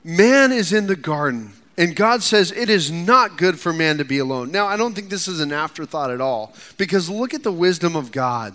[0.05, 4.05] Man is in the garden, and God says it is not good for man to
[4.05, 4.51] be alone.
[4.51, 7.95] Now, I don't think this is an afterthought at all, because look at the wisdom
[7.95, 8.55] of God.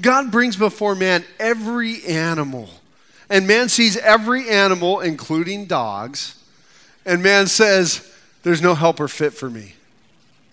[0.00, 2.68] God brings before man every animal,
[3.28, 6.42] and man sees every animal, including dogs,
[7.06, 8.10] and man says,
[8.42, 9.74] there's no helper fit for me.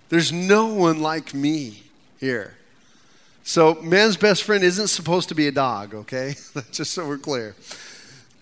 [0.10, 1.84] There's no one like me
[2.20, 2.56] here.
[3.44, 6.36] So, man's best friend isn't supposed to be a dog, okay?
[6.72, 7.56] Just so we're clear.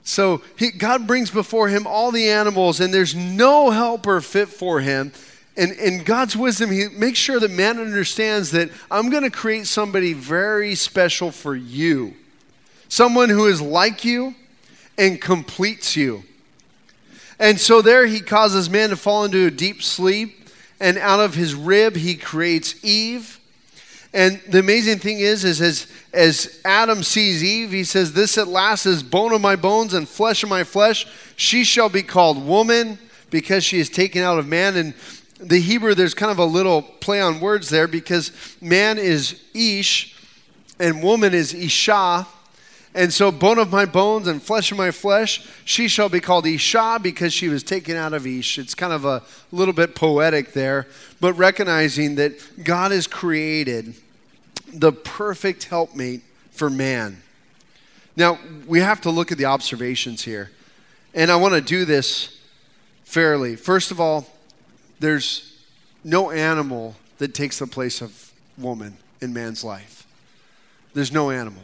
[0.04, 4.82] So, he, God brings before him all the animals, and there's no helper fit for
[4.82, 5.14] him.
[5.60, 9.68] And in God's wisdom, He makes sure that man understands that I'm going to create
[9.68, 12.14] somebody very special for you.
[12.90, 14.36] Someone who is like you
[14.98, 16.24] and completes you.
[17.40, 20.50] And so there he causes man to fall into a deep sleep,
[20.80, 23.40] and out of his rib he creates Eve.
[24.14, 28.48] And the amazing thing is, is as, as Adam sees Eve, he says, This at
[28.48, 31.06] last is bone of my bones and flesh of my flesh.
[31.36, 32.98] She shall be called woman
[33.30, 34.76] because she is taken out of man.
[34.76, 34.94] And
[35.40, 40.16] the Hebrew, there's kind of a little play on words there because man is Ish
[40.80, 42.28] and woman is Isha.
[42.96, 46.48] And so, bone of my bones and flesh of my flesh, she shall be called
[46.48, 48.58] Isha because she was taken out of Ish.
[48.58, 49.22] It's kind of a
[49.52, 50.88] little bit poetic there,
[51.22, 53.94] but recognizing that God has created
[54.74, 56.22] the perfect helpmate
[56.52, 57.22] for man.
[58.16, 60.52] Now, we have to look at the observations here.
[61.14, 62.38] And I want to do this
[63.04, 63.56] fairly.
[63.56, 64.28] First of all,
[65.00, 65.64] there's
[66.04, 70.06] no animal that takes the place of woman in man's life.
[70.94, 71.64] There's no animal.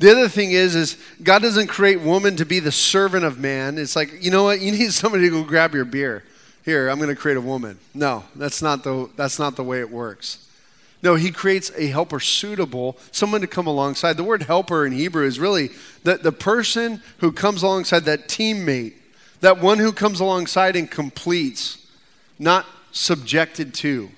[0.00, 3.76] The other thing is, is God doesn't create woman to be the servant of man.
[3.76, 4.62] It's like, you know what?
[4.62, 6.24] You need somebody to go grab your beer.
[6.64, 7.78] Here, I'm going to create a woman.
[7.92, 10.48] No, that's not the, that's not the way it works.
[11.02, 14.16] No, he creates a helper suitable, someone to come alongside.
[14.16, 15.68] The word helper in Hebrew is really
[16.02, 18.94] the, the person who comes alongside that teammate,
[19.42, 21.86] that one who comes alongside and completes,
[22.38, 24.08] not subjected to.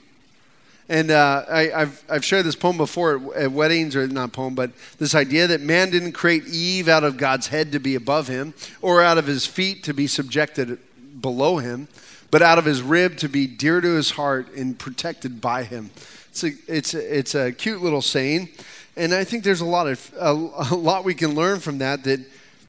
[0.93, 4.55] And uh, I, have I've shared this poem before at, at, weddings, or not poem,
[4.55, 8.29] but this idea that man didn't create Eve out of God's head to be above
[8.29, 8.53] him,
[8.83, 10.79] or out of his feet to be subjected
[11.19, 11.89] below him,
[12.31, 15.89] but out of his rib to be dear to his heart and protected by him.
[16.29, 18.51] It's a, it's a, it's a cute little saying,
[18.95, 20.33] and I think there's a lot of a,
[20.73, 22.05] a lot we can learn from that.
[22.05, 22.21] That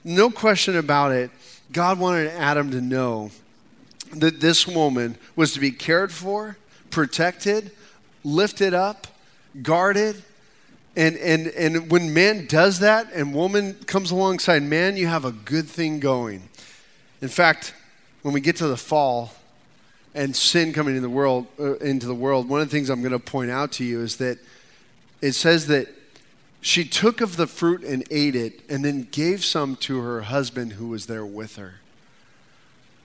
[0.05, 1.29] no question about it,
[1.73, 3.31] God wanted Adam to know
[4.15, 6.55] that this woman was to be cared for,
[6.89, 7.71] protected
[8.23, 9.07] lifted up,
[9.61, 10.21] guarded.
[10.95, 15.31] And, and, and when man does that and woman comes alongside man, you have a
[15.31, 16.49] good thing going.
[17.21, 17.73] In fact,
[18.21, 19.33] when we get to the fall
[20.13, 23.01] and sin coming into the world, uh, into the world, one of the things I'm
[23.01, 24.37] going to point out to you is that
[25.21, 25.87] it says that
[26.61, 30.73] she took of the fruit and ate it, and then gave some to her husband
[30.73, 31.75] who was there with her.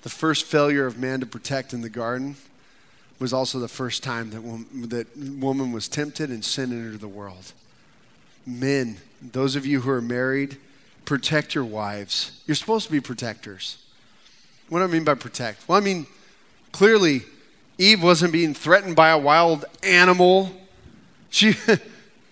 [0.03, 2.37] The first failure of man to protect in the garden
[3.19, 7.09] was also the first time that woman, that woman was tempted and sin entered the
[7.09, 7.53] world.
[8.47, 10.57] Men, those of you who are married,
[11.05, 12.41] protect your wives.
[12.47, 13.79] You're supposed to be protectors.
[14.69, 15.69] What do I mean by protect?
[15.69, 16.07] Well, I mean,
[16.73, 17.23] clearly,
[17.79, 20.51] Eve wasn't being threatened by a wild animal.
[21.31, 21.55] She.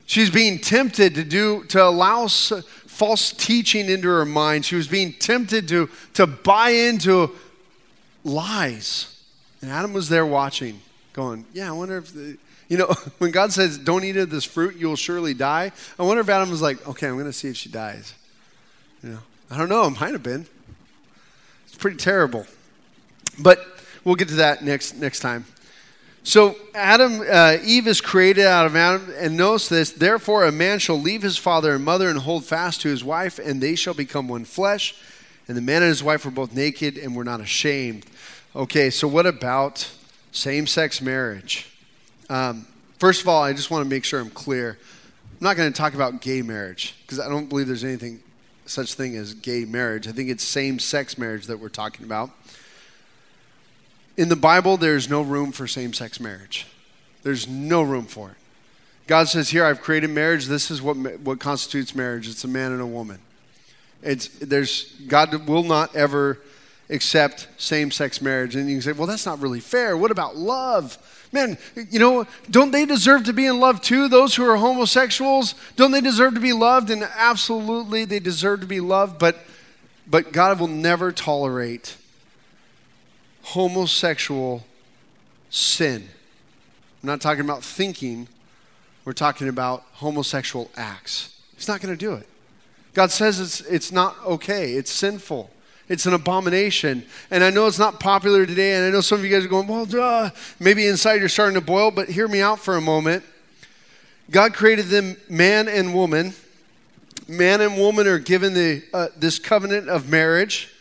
[0.07, 4.64] She's being tempted to do to allow false teaching into her mind.
[4.64, 7.33] She was being tempted to, to buy into
[8.25, 9.15] lies.
[9.66, 10.81] And Adam was there watching,
[11.12, 12.87] going, Yeah, I wonder if, the, you know,
[13.18, 15.72] when God says, Don't eat of this fruit, you'll surely die.
[15.98, 18.14] I wonder if Adam was like, Okay, I'm going to see if she dies.
[19.02, 19.18] You know,
[19.50, 19.88] I don't know.
[19.88, 20.46] It might have been.
[21.66, 22.46] It's pretty terrible.
[23.40, 23.59] But
[24.05, 25.46] we'll get to that next, next time.
[26.22, 29.90] So Adam, uh, Eve is created out of Adam, and notice this.
[29.90, 33.40] Therefore, a man shall leave his father and mother and hold fast to his wife,
[33.40, 34.94] and they shall become one flesh.
[35.48, 38.07] And the man and his wife were both naked and were not ashamed.
[38.56, 39.86] Okay, so what about
[40.32, 41.70] same-sex marriage?
[42.30, 42.66] Um,
[42.98, 44.78] first of all, I just want to make sure I'm clear.
[45.32, 48.22] I'm not going to talk about gay marriage because I don't believe there's anything
[48.64, 50.08] such thing as gay marriage.
[50.08, 52.30] I think it's same-sex marriage that we're talking about.
[54.16, 56.66] In the Bible, there's no room for same sex marriage.
[57.24, 58.36] There's no room for it.
[59.06, 60.46] God says, Here, I've created marriage.
[60.46, 63.18] This is what, what constitutes marriage it's a man and a woman.
[64.02, 66.38] It's, there's, God will not ever
[66.88, 68.55] accept same sex marriage.
[68.55, 69.96] And you can say, Well, that's not really fair.
[69.96, 70.99] What about love?
[71.33, 71.59] Man,
[71.90, 74.09] you know, don't they deserve to be in love too?
[74.09, 76.90] Those who are homosexuals, don't they deserve to be loved?
[76.90, 79.18] And absolutely, they deserve to be loved.
[79.18, 79.38] But,
[80.07, 81.96] but God will never tolerate
[83.42, 84.64] homosexual
[85.51, 86.09] sin.
[87.03, 88.29] I'm not talking about thinking,
[89.05, 91.38] we're talking about homosexual acts.
[91.57, 92.29] He's not going to do it.
[92.94, 95.51] God says it's, it's not okay, it's sinful.
[95.88, 97.05] It's an abomination.
[97.31, 99.49] And I know it's not popular today, and I know some of you guys are
[99.49, 100.31] going, well, duh.
[100.59, 103.25] Maybe inside you're starting to boil, but hear me out for a moment.
[104.31, 106.35] God created them man and woman.
[107.29, 110.72] Man and woman are given the, uh, this covenant of marriage.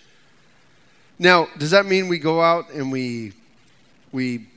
[1.17, 3.33] Now, does that mean we go out and we
[4.11, 4.47] we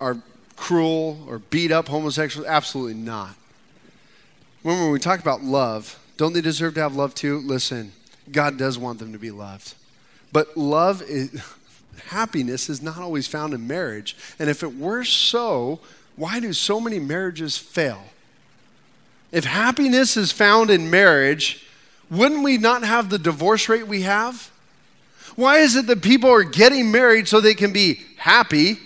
[0.00, 0.16] are
[0.56, 2.46] cruel or beat up homosexuals?
[2.46, 3.34] Absolutely not.
[4.64, 7.38] Remember, when we talk about love, don't they deserve to have love too?
[7.38, 7.92] Listen,
[8.32, 9.74] God does want them to be loved.
[10.32, 11.40] But love is
[12.06, 14.16] happiness is not always found in marriage.
[14.38, 15.80] And if it were so,
[16.16, 18.04] why do so many marriages fail?
[19.30, 21.66] If happiness is found in marriage,
[22.10, 24.50] wouldn't we not have the divorce rate we have?
[25.36, 28.78] Why is it that people are getting married so they can be happy,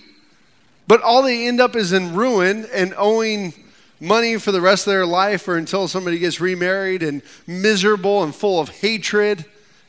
[0.88, 3.55] but all they end up is in ruin and owing
[4.03, 8.35] money for the rest of their life or until somebody gets remarried and miserable and
[8.35, 9.45] full of hatred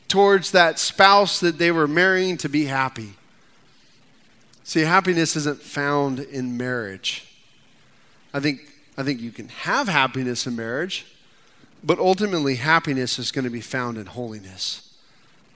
[0.06, 3.14] towards that spouse that they were marrying to be happy?
[4.62, 7.26] See, happiness isn't found in marriage.
[8.32, 8.60] I think,
[8.96, 11.06] I think you can have happiness in marriage,
[11.82, 14.96] but ultimately, happiness is going to be found in holiness.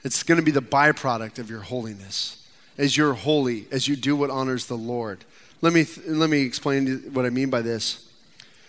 [0.04, 2.46] It's going to be the byproduct of your holiness.
[2.76, 5.24] As you're holy, as you do what honors the Lord.
[5.62, 8.07] Let me, let me explain what I mean by this.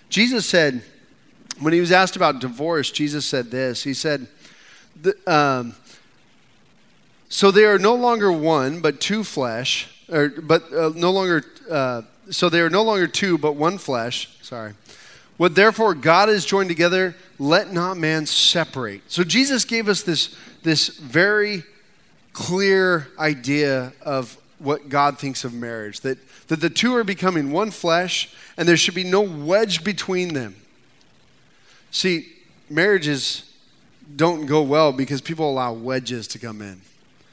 [0.09, 0.81] Jesus said,
[1.59, 3.83] when he was asked about divorce, Jesus said this.
[3.83, 4.27] He said,
[5.27, 5.75] um,
[7.27, 12.03] So they are no longer one, but two flesh, or, but uh, no longer, uh,
[12.29, 14.29] so they are no longer two, but one flesh.
[14.41, 14.73] Sorry.
[15.37, 19.09] What therefore God has joined together, let not man separate.
[19.09, 21.63] So Jesus gave us this this very
[22.33, 26.17] clear idea of what God thinks of marriage that,
[26.47, 30.55] that the two are becoming one flesh and there should be no wedge between them.
[31.91, 32.27] See,
[32.69, 33.51] marriages
[34.15, 36.81] don't go well because people allow wedges to come in.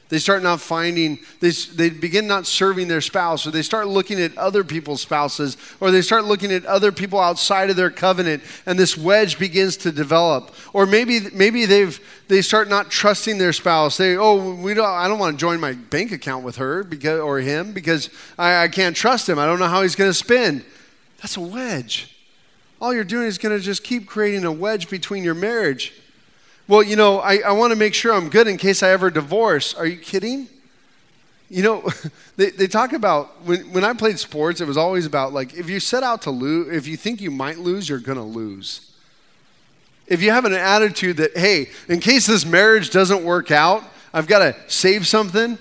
[0.08, 4.20] They start not finding, they, they begin not serving their spouse, or they start looking
[4.20, 8.44] at other people's spouses, or they start looking at other people outside of their covenant,
[8.66, 10.54] and this wedge begins to develop.
[10.72, 11.98] Or maybe, maybe they've,
[12.28, 13.96] they start not trusting their spouse.
[13.96, 17.18] They, oh, we don't, I don't want to join my bank account with her because,
[17.18, 19.40] or him because I, I can't trust him.
[19.40, 20.64] I don't know how he's going to spend.
[21.20, 22.14] That's a wedge.
[22.80, 25.94] All you're doing is going to just keep creating a wedge between your marriage.
[26.68, 29.08] Well, you know, I, I want to make sure I'm good in case I ever
[29.08, 29.72] divorce.
[29.74, 30.48] Are you kidding?
[31.48, 31.88] You know,
[32.36, 35.70] they, they talk about when, when I played sports, it was always about like if
[35.70, 38.92] you set out to lose, if you think you might lose, you're going to lose.
[40.08, 44.26] If you have an attitude that, hey, in case this marriage doesn't work out, I've
[44.26, 45.58] got to save something,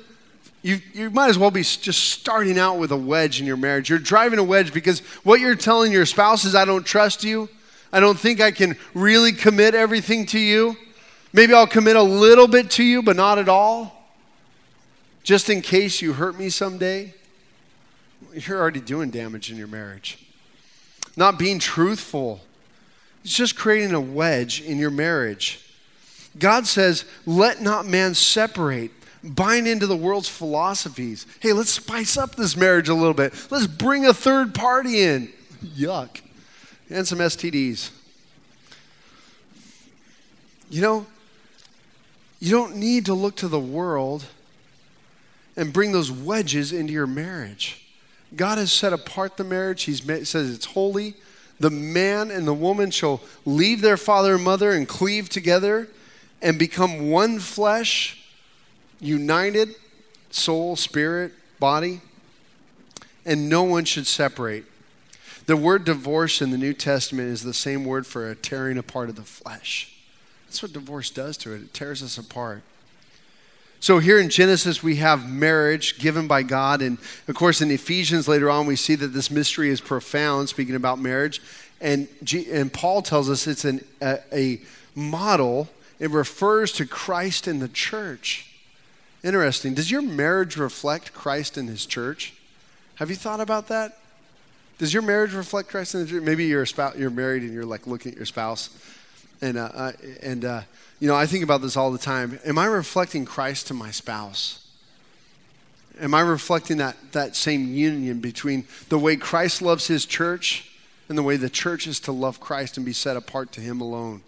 [0.61, 3.89] you, you might as well be just starting out with a wedge in your marriage.
[3.89, 7.49] You're driving a wedge because what you're telling your spouse is, I don't trust you.
[7.93, 10.75] I don't think I can really commit everything to you.
[11.35, 13.95] Maybe I'll commit a little bit to you, but not at all
[15.25, 17.11] just in case you hurt me someday,
[18.31, 20.19] you're already doing damage in your marriage.
[21.17, 22.41] Not being truthful,
[23.23, 25.61] it's just creating a wedge in your marriage.
[26.37, 28.91] God says, let not man separate,
[29.23, 31.25] bind into the world's philosophies.
[31.39, 33.33] Hey, let's spice up this marriage a little bit.
[33.49, 35.29] Let's bring a third party in.
[35.65, 36.21] Yuck.
[36.91, 37.89] And some STDs.
[40.69, 41.07] You know,
[42.39, 44.25] you don't need to look to the world
[45.55, 47.81] and bring those wedges into your marriage.
[48.35, 49.83] God has set apart the marriage.
[49.83, 51.15] He says it's holy.
[51.59, 55.87] The man and the woman shall leave their father and mother and cleave together
[56.41, 58.21] and become one flesh,
[58.99, 59.75] united,
[60.31, 62.01] soul, spirit, body,
[63.25, 64.65] and no one should separate.
[65.45, 69.09] The word divorce in the New Testament is the same word for a tearing apart
[69.09, 69.94] of the flesh.
[70.45, 72.63] That's what divorce does to it, it tears us apart.
[73.79, 76.81] So here in Genesis, we have marriage given by God.
[76.81, 80.75] And of course, in Ephesians later on, we see that this mystery is profound, speaking
[80.75, 81.41] about marriage.
[81.79, 84.61] And, G- and Paul tells us it's an, a, a
[84.95, 85.69] model,
[85.99, 88.51] it refers to Christ in the church.
[89.23, 89.73] Interesting.
[89.73, 92.33] Does your marriage reflect Christ in his church?
[92.95, 93.99] Have you thought about that?
[94.77, 96.23] Does your marriage reflect Christ in the church?
[96.23, 98.69] Maybe you're, a spouse, you're married and you're like looking at your spouse
[99.41, 100.61] and, uh, and uh,
[100.99, 102.39] you know, I think about this all the time.
[102.45, 104.65] Am I reflecting Christ to my spouse?
[105.99, 110.71] Am I reflecting that, that same union between the way Christ loves his church
[111.07, 113.81] and the way the church is to love Christ and be set apart to him
[113.81, 114.21] alone?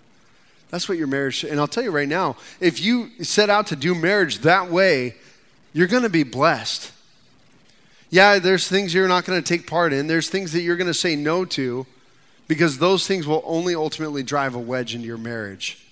[0.70, 3.76] That's what your marriage And I'll tell you right now, if you set out to
[3.76, 5.16] do marriage that way,
[5.74, 6.92] you're going to be blessed.
[8.10, 10.08] Yeah, there's things you're not going to take part in.
[10.08, 11.86] There's things that you're going to say no to
[12.48, 15.86] because those things will only ultimately drive a wedge into your marriage.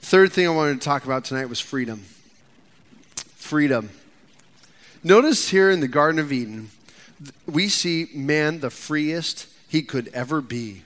[0.00, 2.04] Third thing I wanted to talk about tonight was freedom.
[3.36, 3.90] Freedom.
[5.02, 6.70] Notice here in the Garden of Eden,
[7.46, 10.82] we see man the freest he could ever be.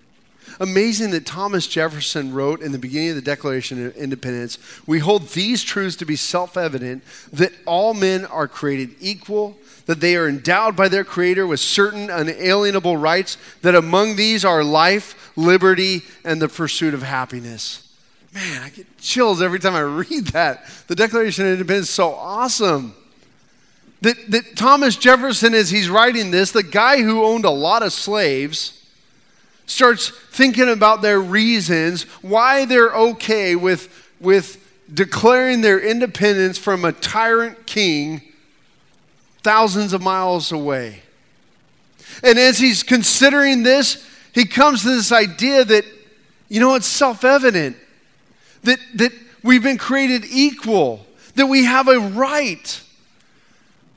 [0.61, 5.29] Amazing that Thomas Jefferson wrote in the beginning of the Declaration of Independence we hold
[5.29, 10.29] these truths to be self evident that all men are created equal, that they are
[10.29, 16.43] endowed by their Creator with certain unalienable rights, that among these are life, liberty, and
[16.43, 17.85] the pursuit of happiness.
[18.35, 20.67] Man, I get chills every time I read that.
[20.87, 22.95] The Declaration of Independence is so awesome.
[24.03, 27.93] That, that Thomas Jefferson, as he's writing this, the guy who owned a lot of
[27.93, 28.78] slaves,
[29.69, 33.89] starts thinking about their reasons why they're okay with,
[34.19, 38.23] with declaring their independence from a tyrant king
[39.43, 41.03] thousands of miles away.
[42.23, 45.85] And as he's considering this, he comes to this idea that,
[46.49, 47.77] you know, it's self evident
[48.63, 49.13] that, that
[49.43, 52.83] we've been created equal, that we have a right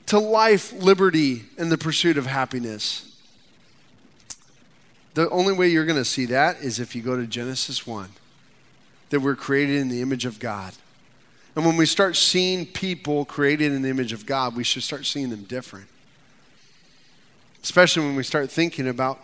[0.06, 3.11] to life, liberty, and the pursuit of happiness.
[5.14, 8.08] The only way you're going to see that is if you go to Genesis 1,
[9.10, 10.72] that we're created in the image of God.
[11.54, 15.04] And when we start seeing people created in the image of God, we should start
[15.04, 15.86] seeing them different.
[17.62, 19.20] Especially when we start thinking about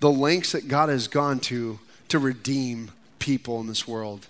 [0.00, 4.26] the lengths that God has gone to to redeem people in this world.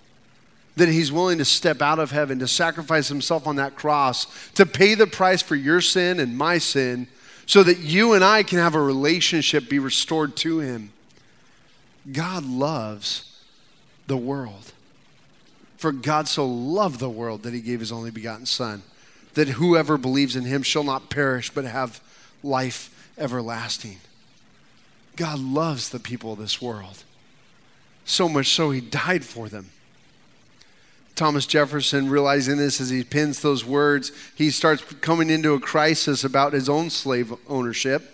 [0.77, 4.65] That He's willing to step out of heaven, to sacrifice Himself on that cross, to
[4.65, 7.07] pay the price for your sin and my sin,
[7.47, 10.91] so that you and I can have a relationship be restored to Him.
[12.11, 13.41] God loves
[14.05, 14.73] the world.
[15.77, 18.83] For God so loved the world that He gave His only begotten Son,
[19.33, 22.01] that whoever believes in Him shall not perish but have
[22.43, 23.97] life everlasting.
[25.15, 27.03] God loves the people of this world.
[28.03, 29.69] So much so, He died for them.
[31.17, 36.23] Thomas Jefferson, realizing this as he pins those words, he starts coming into a crisis
[36.23, 38.13] about his own slave ownership.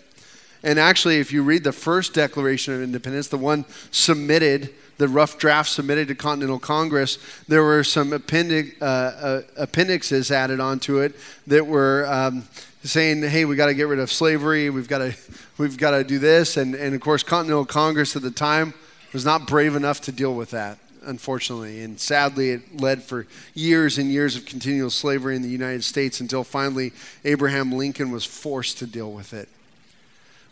[0.62, 5.36] And actually, if you read the first Declaration of Independence, the one submitted, the rough
[5.36, 11.14] draft submitted to Continental Congress, there were some appendix, uh, uh, appendixes added onto it
[11.46, 12.48] that were um,
[12.82, 14.70] saying, "Hey, we got to get rid of slavery.
[14.70, 15.14] We've got to,
[15.58, 18.72] we've got to do this." And and of course, Continental Congress at the time
[19.12, 20.78] was not brave enough to deal with that.
[21.04, 21.82] Unfortunately.
[21.82, 26.20] And sadly, it led for years and years of continual slavery in the United States
[26.20, 26.92] until finally
[27.24, 29.48] Abraham Lincoln was forced to deal with it.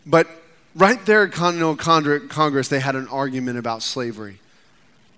[0.05, 0.27] But
[0.75, 4.39] right there at Continental Congress, they had an argument about slavery.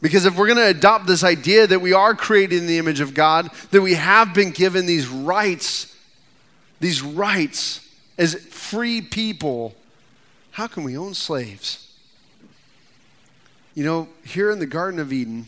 [0.01, 2.99] Because if we're going to adopt this idea that we are created in the image
[2.99, 5.95] of God, that we have been given these rights,
[6.79, 7.81] these rights
[8.17, 9.73] as free people,
[10.51, 11.84] how can we own slaves?
[13.75, 15.45] You know, here in the Garden of Eden,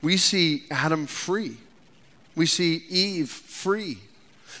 [0.00, 1.56] we see Adam free.
[2.36, 3.98] We see Eve free.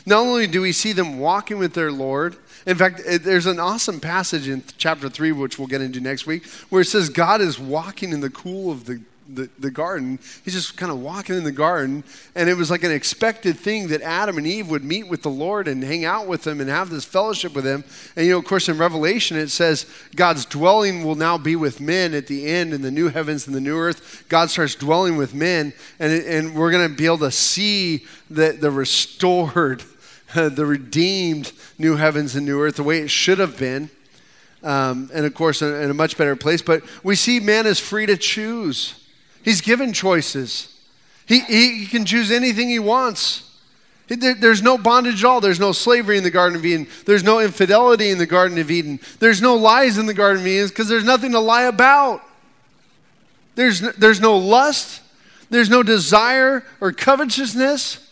[0.04, 4.00] Not only do we see them walking with their Lord, in fact, there's an awesome
[4.00, 7.58] passage in chapter 3, which we'll get into next week, where it says God is
[7.58, 10.18] walking in the cool of the the, the garden.
[10.44, 12.02] He's just kind of walking in the garden.
[12.34, 15.30] And it was like an expected thing that Adam and Eve would meet with the
[15.30, 17.84] Lord and hang out with him and have this fellowship with him.
[18.16, 21.80] And, you know, of course, in Revelation, it says God's dwelling will now be with
[21.80, 24.24] men at the end in the new heavens and the new earth.
[24.28, 25.72] God starts dwelling with men.
[25.98, 29.84] And, and we're going to be able to see the, the restored,
[30.34, 33.90] the redeemed new heavens and new earth the way it should have been.
[34.62, 36.62] Um, and of course, in, in a much better place.
[36.62, 38.97] But we see man is free to choose.
[39.48, 40.78] He's given choices.
[41.24, 43.50] He, he, can choose anything he wants.
[44.06, 45.40] There's no bondage at all.
[45.40, 46.86] There's no slavery in the Garden of Eden.
[47.06, 49.00] There's no infidelity in the Garden of Eden.
[49.20, 52.20] There's no lies in the Garden of Eden because there's nothing to lie about.
[53.54, 55.00] There's, there's no lust.
[55.48, 58.06] There's no desire or covetousness.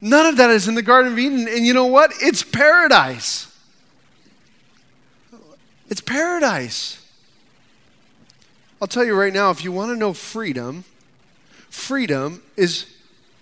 [0.00, 1.46] None of that is in the Garden of Eden.
[1.46, 2.10] And you know what?
[2.22, 3.54] It's paradise.
[5.90, 7.03] It's paradise.
[8.84, 10.84] I'll tell you right now if you want to know freedom,
[11.70, 12.84] freedom is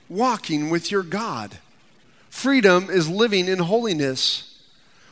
[0.09, 1.59] walking with your God.
[2.31, 4.57] Freedom is living in holiness.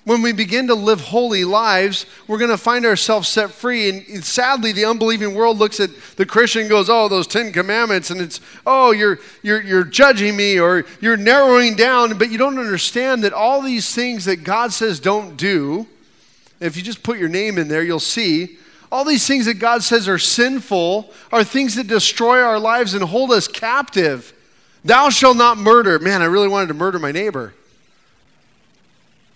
[0.04, 3.88] When we begin to live holy lives, we're going to find ourselves set free.
[3.88, 8.12] And sadly, the unbelieving world looks at the Christian and goes, Oh, those Ten Commandments.
[8.12, 12.16] And it's, Oh, you're, you're, you're judging me or you're narrowing down.
[12.18, 15.88] But you don't understand that all these things that God says don't do,
[16.60, 18.58] if you just put your name in there, you'll see
[18.92, 23.04] all these things that God says are sinful are things that destroy our lives and
[23.04, 24.32] hold us captive.
[24.84, 25.98] Thou shalt not murder.
[25.98, 27.54] Man, I really wanted to murder my neighbor.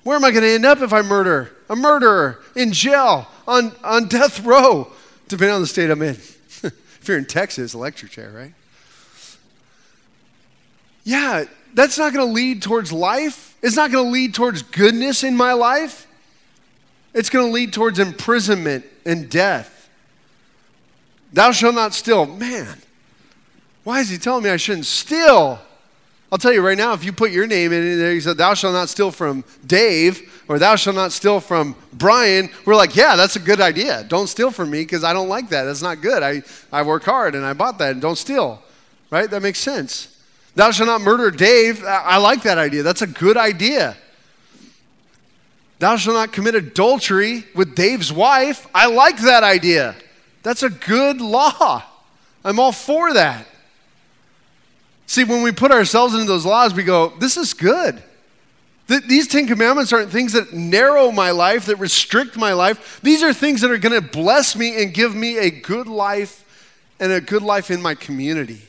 [0.02, 1.52] Where am I going to end up if I murder?
[1.70, 4.90] A murderer in jail, on, on death row,
[5.28, 6.10] depending on the state I'm in.
[6.62, 8.52] if you're in Texas, electric chair, right?
[11.04, 11.44] Yeah,
[11.74, 13.56] that's not going to lead towards life.
[13.62, 16.06] It's not going to lead towards goodness in my life.
[17.14, 19.88] It's going to lead towards imprisonment and death.
[21.32, 22.26] Thou shalt not steal.
[22.26, 22.78] Man,
[23.82, 25.60] why is he telling me I shouldn't steal?
[26.30, 28.54] I'll tell you right now, if you put your name in there, he said, Thou
[28.54, 33.14] shalt not steal from Dave, or Thou shalt not steal from Brian, we're like, Yeah,
[33.14, 34.04] that's a good idea.
[34.04, 35.64] Don't steal from me because I don't like that.
[35.64, 36.22] That's not good.
[36.22, 36.42] I,
[36.72, 37.92] I work hard and I bought that.
[37.92, 38.62] And don't steal.
[39.10, 39.30] Right?
[39.30, 40.08] That makes sense.
[40.54, 41.84] Thou shalt not murder Dave.
[41.84, 42.82] I like that idea.
[42.82, 43.96] That's a good idea.
[45.84, 48.66] Thou shalt not commit adultery with Dave's wife.
[48.74, 49.94] I like that idea.
[50.42, 51.82] That's a good law.
[52.42, 53.46] I'm all for that.
[55.04, 58.02] See, when we put ourselves into those laws, we go, this is good.
[58.86, 62.98] these Ten Commandments aren't things that narrow my life, that restrict my life.
[63.02, 66.72] These are things that are going to bless me and give me a good life
[66.98, 68.62] and a good life in my community.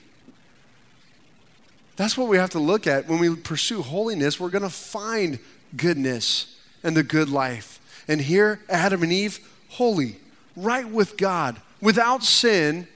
[1.96, 3.08] That's what we have to look at.
[3.08, 5.40] When we pursue holiness, we're going to find
[5.78, 6.52] goodness
[6.86, 7.82] and the good life.
[8.08, 10.18] And here, Adam and Eve, holy,
[10.56, 12.88] right with God, without sin.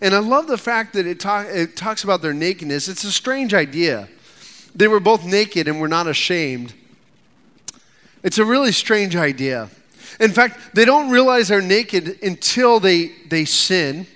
[0.00, 2.88] And I love the fact that it, talk, it talks about their nakedness.
[2.88, 4.08] It's a strange idea.
[4.74, 6.74] They were both naked and were not ashamed.
[8.22, 9.70] It's a really strange idea.
[10.18, 14.06] In fact, they don't realize they're naked until they, they sin.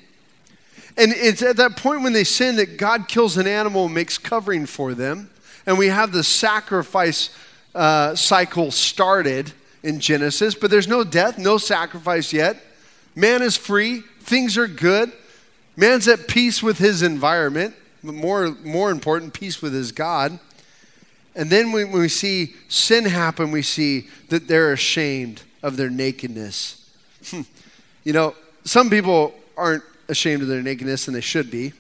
[0.97, 4.19] And it's at that point when they sin that God kills an animal and makes
[4.19, 5.31] covering for them.
[5.67, 7.31] And we have the sacrifice
[7.75, 9.53] uh, cycle started
[9.83, 12.57] in Genesis, but there's no death, no sacrifice yet.
[13.15, 15.13] Man is free, things are good.
[15.77, 20.39] Man's at peace with his environment, but more, more important, peace with his God.
[21.35, 26.91] And then when we see sin happen, we see that they're ashamed of their nakedness.
[28.05, 31.73] you know, some people aren't ashamed of their nakedness, and they should be.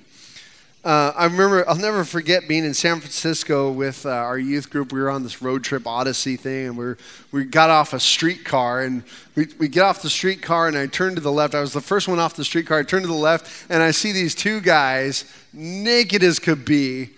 [0.82, 4.94] Uh, I remember, I'll never forget being in San Francisco with uh, our youth group.
[4.94, 6.94] We were on this road trip Odyssey thing, and we
[7.32, 8.80] we got off a streetcar.
[8.80, 9.02] And
[9.34, 11.54] we, we get off the streetcar, and I turn to the left.
[11.54, 12.78] I was the first one off the streetcar.
[12.78, 17.10] I turn to the left, and I see these two guys, naked as could be.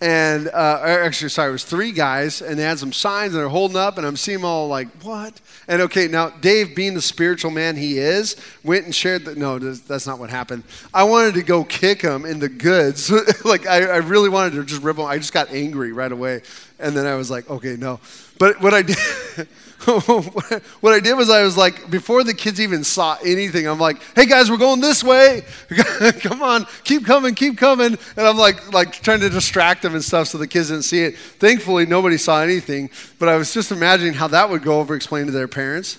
[0.00, 3.48] And uh, actually, sorry, it was three guys, and they had some signs, and they're
[3.48, 5.40] holding up, and I'm seeing them all like, what?
[5.68, 9.38] And okay, now Dave, being the spiritual man he is, went and shared that.
[9.38, 10.64] No, that's not what happened.
[10.92, 13.10] I wanted to go kick him in the goods,
[13.44, 15.06] like I, I really wanted to just rip him.
[15.06, 16.42] I just got angry right away,
[16.78, 17.98] and then I was like, okay, no.
[18.38, 18.96] But what I did.
[19.86, 24.02] what I did was I was like, before the kids even saw anything, I'm like,
[24.16, 25.44] hey guys, we're going this way.
[26.20, 27.96] Come on, keep coming, keep coming.
[28.16, 31.02] And I'm like, like trying to distract them and stuff so the kids didn't see
[31.02, 31.16] it.
[31.16, 35.28] Thankfully, nobody saw anything, but I was just imagining how that would go over explained
[35.28, 35.98] to their parents.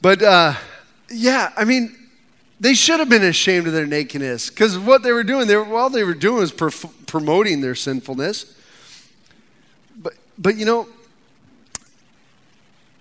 [0.00, 0.54] But uh,
[1.10, 1.94] yeah, I mean,
[2.58, 5.76] they should have been ashamed of their nakedness because what they were doing, they were,
[5.76, 8.56] all they were doing was promoting their sinfulness.
[10.40, 10.88] But, you know,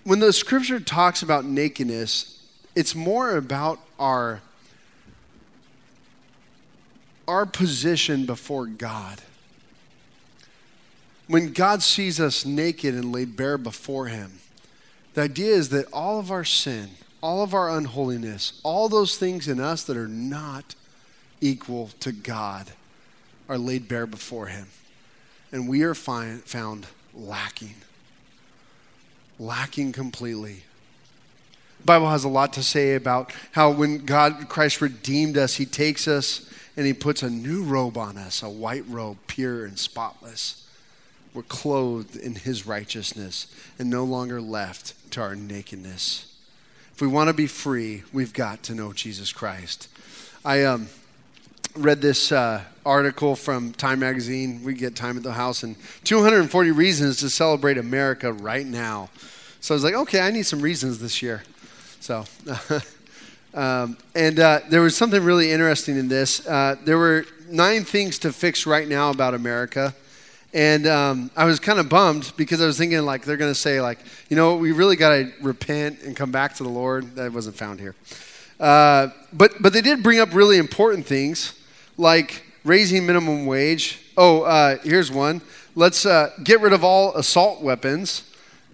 [0.03, 2.43] when the scripture talks about nakedness,
[2.75, 4.41] it's more about our
[7.27, 9.21] our position before God.
[11.27, 14.39] When God sees us naked and laid bare before him,
[15.13, 16.89] the idea is that all of our sin,
[17.21, 20.73] all of our unholiness, all those things in us that are not
[21.39, 22.71] equal to God
[23.47, 24.67] are laid bare before him.
[25.51, 26.87] And we are find, found
[27.19, 27.75] lacking
[29.39, 30.63] lacking completely.
[31.79, 35.65] The Bible has a lot to say about how when God, Christ redeemed us, he
[35.65, 39.79] takes us and he puts a new robe on us, a white robe, pure and
[39.79, 40.67] spotless.
[41.33, 43.47] We're clothed in his righteousness
[43.77, 46.25] and no longer left to our nakedness.
[46.93, 49.87] If we want to be free, we've got to know Jesus Christ.
[50.43, 50.89] I um,
[51.75, 54.63] read this uh, article from Time Magazine.
[54.63, 59.09] We get time at the house, and 240 reasons to celebrate America right now.
[59.61, 61.43] So I was like, okay, I need some reasons this year.
[61.99, 62.25] So,
[63.53, 66.45] um, and uh, there was something really interesting in this.
[66.47, 69.93] Uh, there were nine things to fix right now about America.
[70.51, 73.59] And um, I was kind of bummed because I was thinking, like, they're going to
[73.59, 73.99] say, like,
[74.29, 77.15] you know, we really got to repent and come back to the Lord.
[77.15, 77.93] That wasn't found here.
[78.59, 81.53] Uh, but, but they did bring up really important things
[81.99, 83.99] like raising minimum wage.
[84.17, 85.41] Oh, uh, here's one.
[85.75, 88.23] Let's uh, get rid of all assault weapons.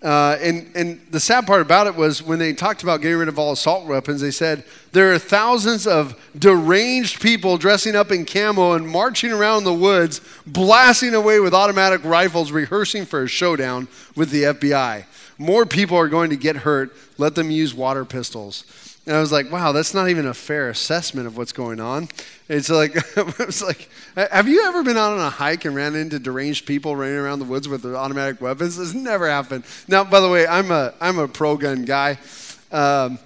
[0.03, 3.27] Uh, and, and the sad part about it was when they talked about getting rid
[3.27, 8.25] of all assault weapons, they said there are thousands of deranged people dressing up in
[8.25, 13.87] camo and marching around the woods, blasting away with automatic rifles, rehearsing for a showdown
[14.15, 15.05] with the FBI.
[15.39, 16.95] More people are going to get hurt.
[17.17, 18.94] Let them use water pistols.
[19.07, 22.09] And I was like, wow, that's not even a fair assessment of what's going on.
[22.49, 26.17] It's like, it's like, have you ever been out on a hike and ran into
[26.17, 28.77] deranged people running around the woods with their automatic weapons?
[28.77, 29.63] This never happened.
[29.87, 32.17] Now, by the way, I'm a, I'm a pro gun guy.
[32.71, 33.19] Um,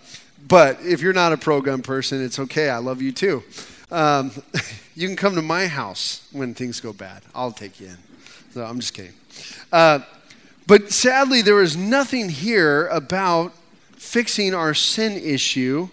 [0.48, 2.70] but if you're not a pro gun person, it's okay.
[2.70, 3.44] I love you too.
[3.90, 4.32] Um,
[4.96, 7.22] you can come to my house when things go bad.
[7.34, 7.98] I'll take you in.
[8.54, 9.14] So I'm just kidding.
[9.72, 10.00] Uh,
[10.68, 13.54] but sadly, there is nothing here about
[14.10, 15.88] fixing our sin issue,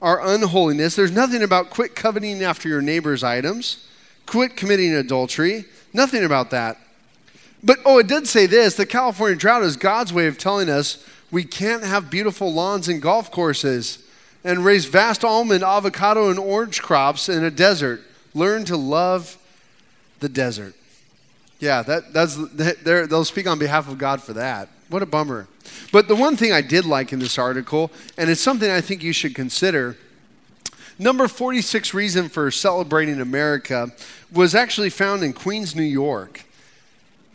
[0.00, 0.96] our unholiness.
[0.96, 3.86] There's nothing about quit coveting after your neighbor's items,
[4.24, 5.66] quit committing adultery.
[5.92, 6.78] Nothing about that.
[7.62, 11.06] But oh, it did say this the California drought is God's way of telling us
[11.30, 13.98] we can't have beautiful lawns and golf courses
[14.42, 18.00] and raise vast almond, avocado, and orange crops in a desert.
[18.32, 19.36] Learn to love
[20.20, 20.74] the desert.
[21.60, 22.36] Yeah, that, that's,
[22.84, 24.68] they'll speak on behalf of God for that.
[24.88, 25.48] What a bummer.
[25.92, 29.02] But the one thing I did like in this article, and it's something I think
[29.02, 29.96] you should consider,
[30.98, 33.90] number 46 reason for celebrating America
[34.32, 36.44] was actually found in Queens, New York.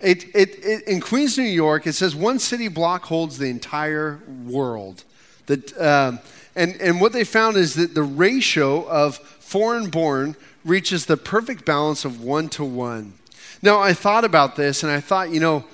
[0.02, 4.20] It, it, it, in Queens, New York, it says one city block holds the entire
[4.45, 5.04] world.
[5.47, 6.18] That, uh,
[6.56, 11.66] and, and what they found is that the ratio of foreign born reaches the perfect
[11.66, 13.14] balance of one to one.
[13.62, 15.66] Now, I thought about this and I thought, you know,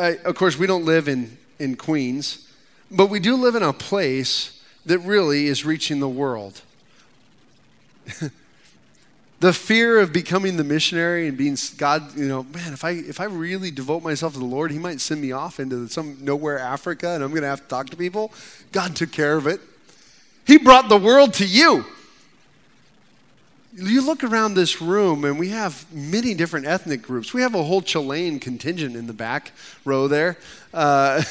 [0.00, 2.48] uh, of course, we don't live in, in Queens,
[2.90, 6.62] but we do live in a place that really is reaching the world.
[9.40, 13.20] the fear of becoming the missionary and being God, you know, man, if I if
[13.20, 16.58] I really devote myself to the Lord, He might send me off into some nowhere
[16.58, 18.32] Africa, and I'm going to have to talk to people.
[18.72, 19.60] God took care of it.
[20.46, 21.84] He brought the world to you
[23.72, 27.32] you look around this room and we have many different ethnic groups.
[27.32, 29.52] We have a whole Chilean contingent in the back
[29.84, 30.36] row there.
[30.74, 31.22] Uh,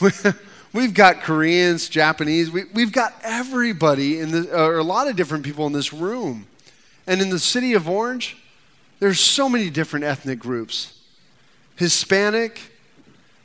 [0.72, 2.50] we've got Koreans, Japanese.
[2.50, 6.46] We, have got everybody in the, or a lot of different people in this room.
[7.06, 8.36] And in the city of Orange,
[8.98, 10.98] there's so many different ethnic groups.
[11.76, 12.60] Hispanic,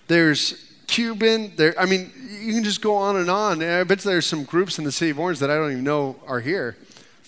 [0.08, 1.80] there's Cuban, there.
[1.80, 3.62] I mean, you can just go on and on.
[3.62, 6.16] I bet there's some groups in the city of Orange that I don't even know
[6.26, 6.78] are here.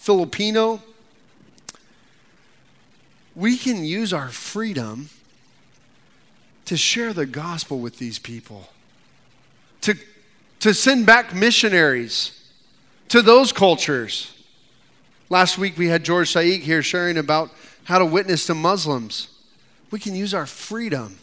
[0.02, 0.82] Filipino.
[3.36, 5.10] we can use our freedom
[6.66, 8.70] to share the gospel with these people,
[9.82, 9.93] to,
[10.60, 12.43] to send back missionaries
[13.10, 14.34] to those cultures.
[15.30, 17.52] Last week we had George Saik here sharing about
[17.84, 19.28] how to witness to Muslims.
[19.91, 21.20] We can use our freedom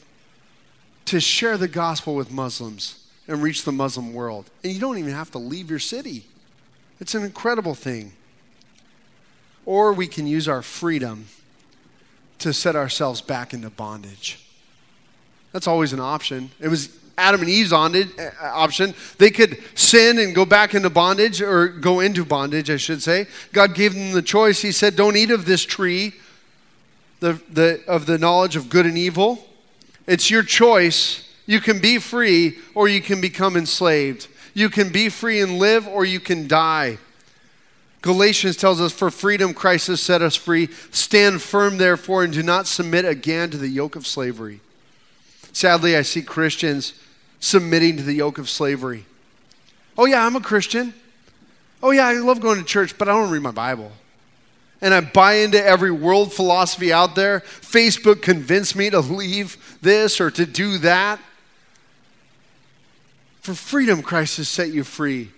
[1.06, 4.48] to share the gospel with Muslims and reach the Muslim world.
[4.62, 6.26] And you don't even have to leave your city.
[7.00, 8.12] It's an incredible thing.
[9.68, 11.26] Or we can use our freedom
[12.38, 14.42] to set ourselves back into bondage.
[15.52, 16.52] That's always an option.
[16.58, 16.88] It was
[17.18, 18.94] Adam and Eve's uh, option.
[19.18, 23.26] They could sin and go back into bondage, or go into bondage, I should say.
[23.52, 24.62] God gave them the choice.
[24.62, 26.14] He said, Don't eat of this tree
[27.20, 29.46] the, the, of the knowledge of good and evil.
[30.06, 31.30] It's your choice.
[31.44, 34.28] You can be free, or you can become enslaved.
[34.54, 36.96] You can be free and live, or you can die.
[38.08, 40.70] Galatians tells us, For freedom Christ has set us free.
[40.90, 44.60] Stand firm, therefore, and do not submit again to the yoke of slavery.
[45.52, 46.94] Sadly, I see Christians
[47.38, 49.04] submitting to the yoke of slavery.
[49.98, 50.94] Oh, yeah, I'm a Christian.
[51.82, 53.92] Oh, yeah, I love going to church, but I don't read my Bible.
[54.80, 57.40] And I buy into every world philosophy out there.
[57.40, 61.20] Facebook convinced me to leave this or to do that.
[63.42, 65.28] For freedom, Christ has set you free.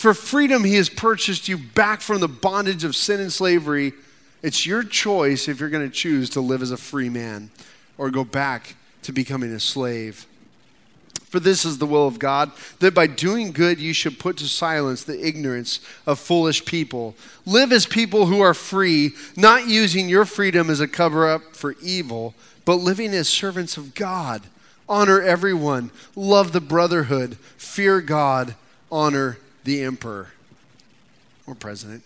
[0.00, 3.92] For freedom, He has purchased you back from the bondage of sin and slavery.
[4.42, 7.50] It's your choice if you're going to choose to live as a free man
[7.98, 10.24] or go back to becoming a slave.
[11.24, 14.48] For this is the will of God, that by doing good you should put to
[14.48, 17.14] silence the ignorance of foolish people.
[17.44, 21.76] Live as people who are free, not using your freedom as a cover up for
[21.82, 22.34] evil,
[22.64, 24.44] but living as servants of God.
[24.88, 28.54] Honor everyone, love the brotherhood, fear God,
[28.90, 30.28] honor the emperor
[31.46, 32.02] or president.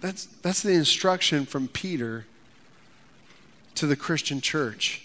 [0.00, 2.26] That's, that's the instruction from Peter
[3.74, 5.02] to the Christian church.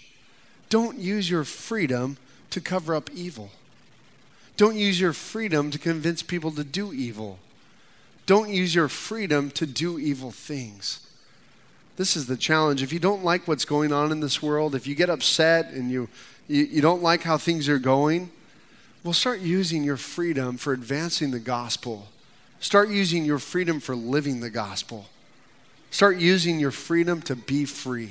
[0.68, 2.16] Don't use your freedom
[2.50, 3.50] to cover up evil.
[4.56, 7.38] Don't use your freedom to convince people to do evil.
[8.26, 11.06] Don't use your freedom to do evil things.
[11.96, 12.82] This is the challenge.
[12.82, 15.90] If you don't like what's going on in this world, if you get upset and
[15.90, 16.08] you,
[16.48, 18.30] you, you don't like how things are going,
[19.04, 22.08] well, start using your freedom for advancing the gospel.
[22.60, 25.08] Start using your freedom for living the gospel.
[25.90, 28.10] Start using your freedom to be free.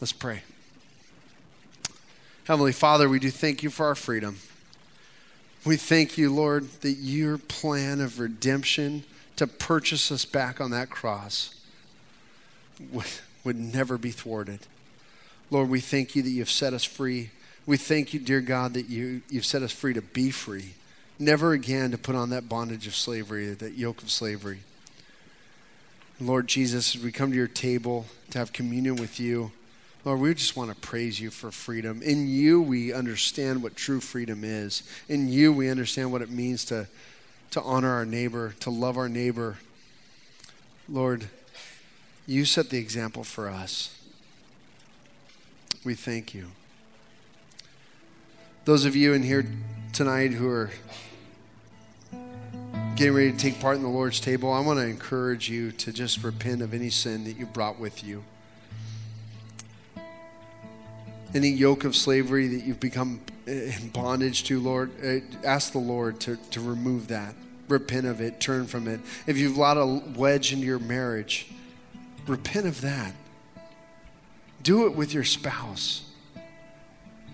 [0.00, 0.42] Let's pray.
[2.44, 4.38] Heavenly Father, we do thank you for our freedom.
[5.66, 9.04] We thank you, Lord, that your plan of redemption
[9.36, 11.54] to purchase us back on that cross
[12.90, 13.06] would,
[13.44, 14.60] would never be thwarted.
[15.50, 17.30] Lord, we thank you that you've set us free.
[17.68, 20.72] We thank you, dear God, that you, you've set us free to be free,
[21.18, 24.60] never again to put on that bondage of slavery, that yoke of slavery.
[26.18, 29.52] Lord Jesus, as we come to your table to have communion with you,
[30.06, 32.00] Lord, we just want to praise you for freedom.
[32.00, 34.82] In you, we understand what true freedom is.
[35.10, 36.88] In you, we understand what it means to,
[37.50, 39.58] to honor our neighbor, to love our neighbor.
[40.88, 41.26] Lord,
[42.26, 43.94] you set the example for us.
[45.84, 46.46] We thank you.
[48.68, 49.46] Those of you in here
[49.94, 50.70] tonight who are
[52.96, 55.90] getting ready to take part in the Lord's table, I want to encourage you to
[55.90, 58.24] just repent of any sin that you brought with you
[61.34, 66.20] any yoke of slavery that you've become in bondage to, Lord, uh, ask the Lord
[66.20, 67.34] to, to remove that.
[67.68, 69.00] Repent of it, turn from it.
[69.26, 71.50] If you've allowed a wedge into your marriage,
[72.26, 73.14] repent of that.
[74.62, 76.07] Do it with your spouse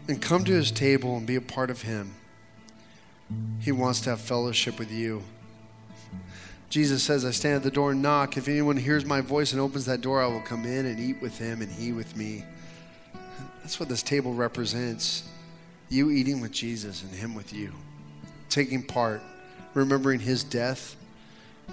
[0.08, 2.14] and come to his table and be a part of him.
[3.60, 5.22] He wants to have fellowship with you.
[6.68, 8.36] Jesus says, I stand at the door and knock.
[8.36, 11.22] If anyone hears my voice and opens that door, I will come in and eat
[11.22, 12.44] with him and he with me.
[13.64, 15.26] That's what this table represents.
[15.88, 17.72] You eating with Jesus and Him with you,
[18.50, 19.22] taking part,
[19.72, 20.96] remembering His death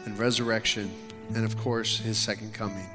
[0.05, 0.89] and resurrection,
[1.33, 2.87] and of course, His second coming.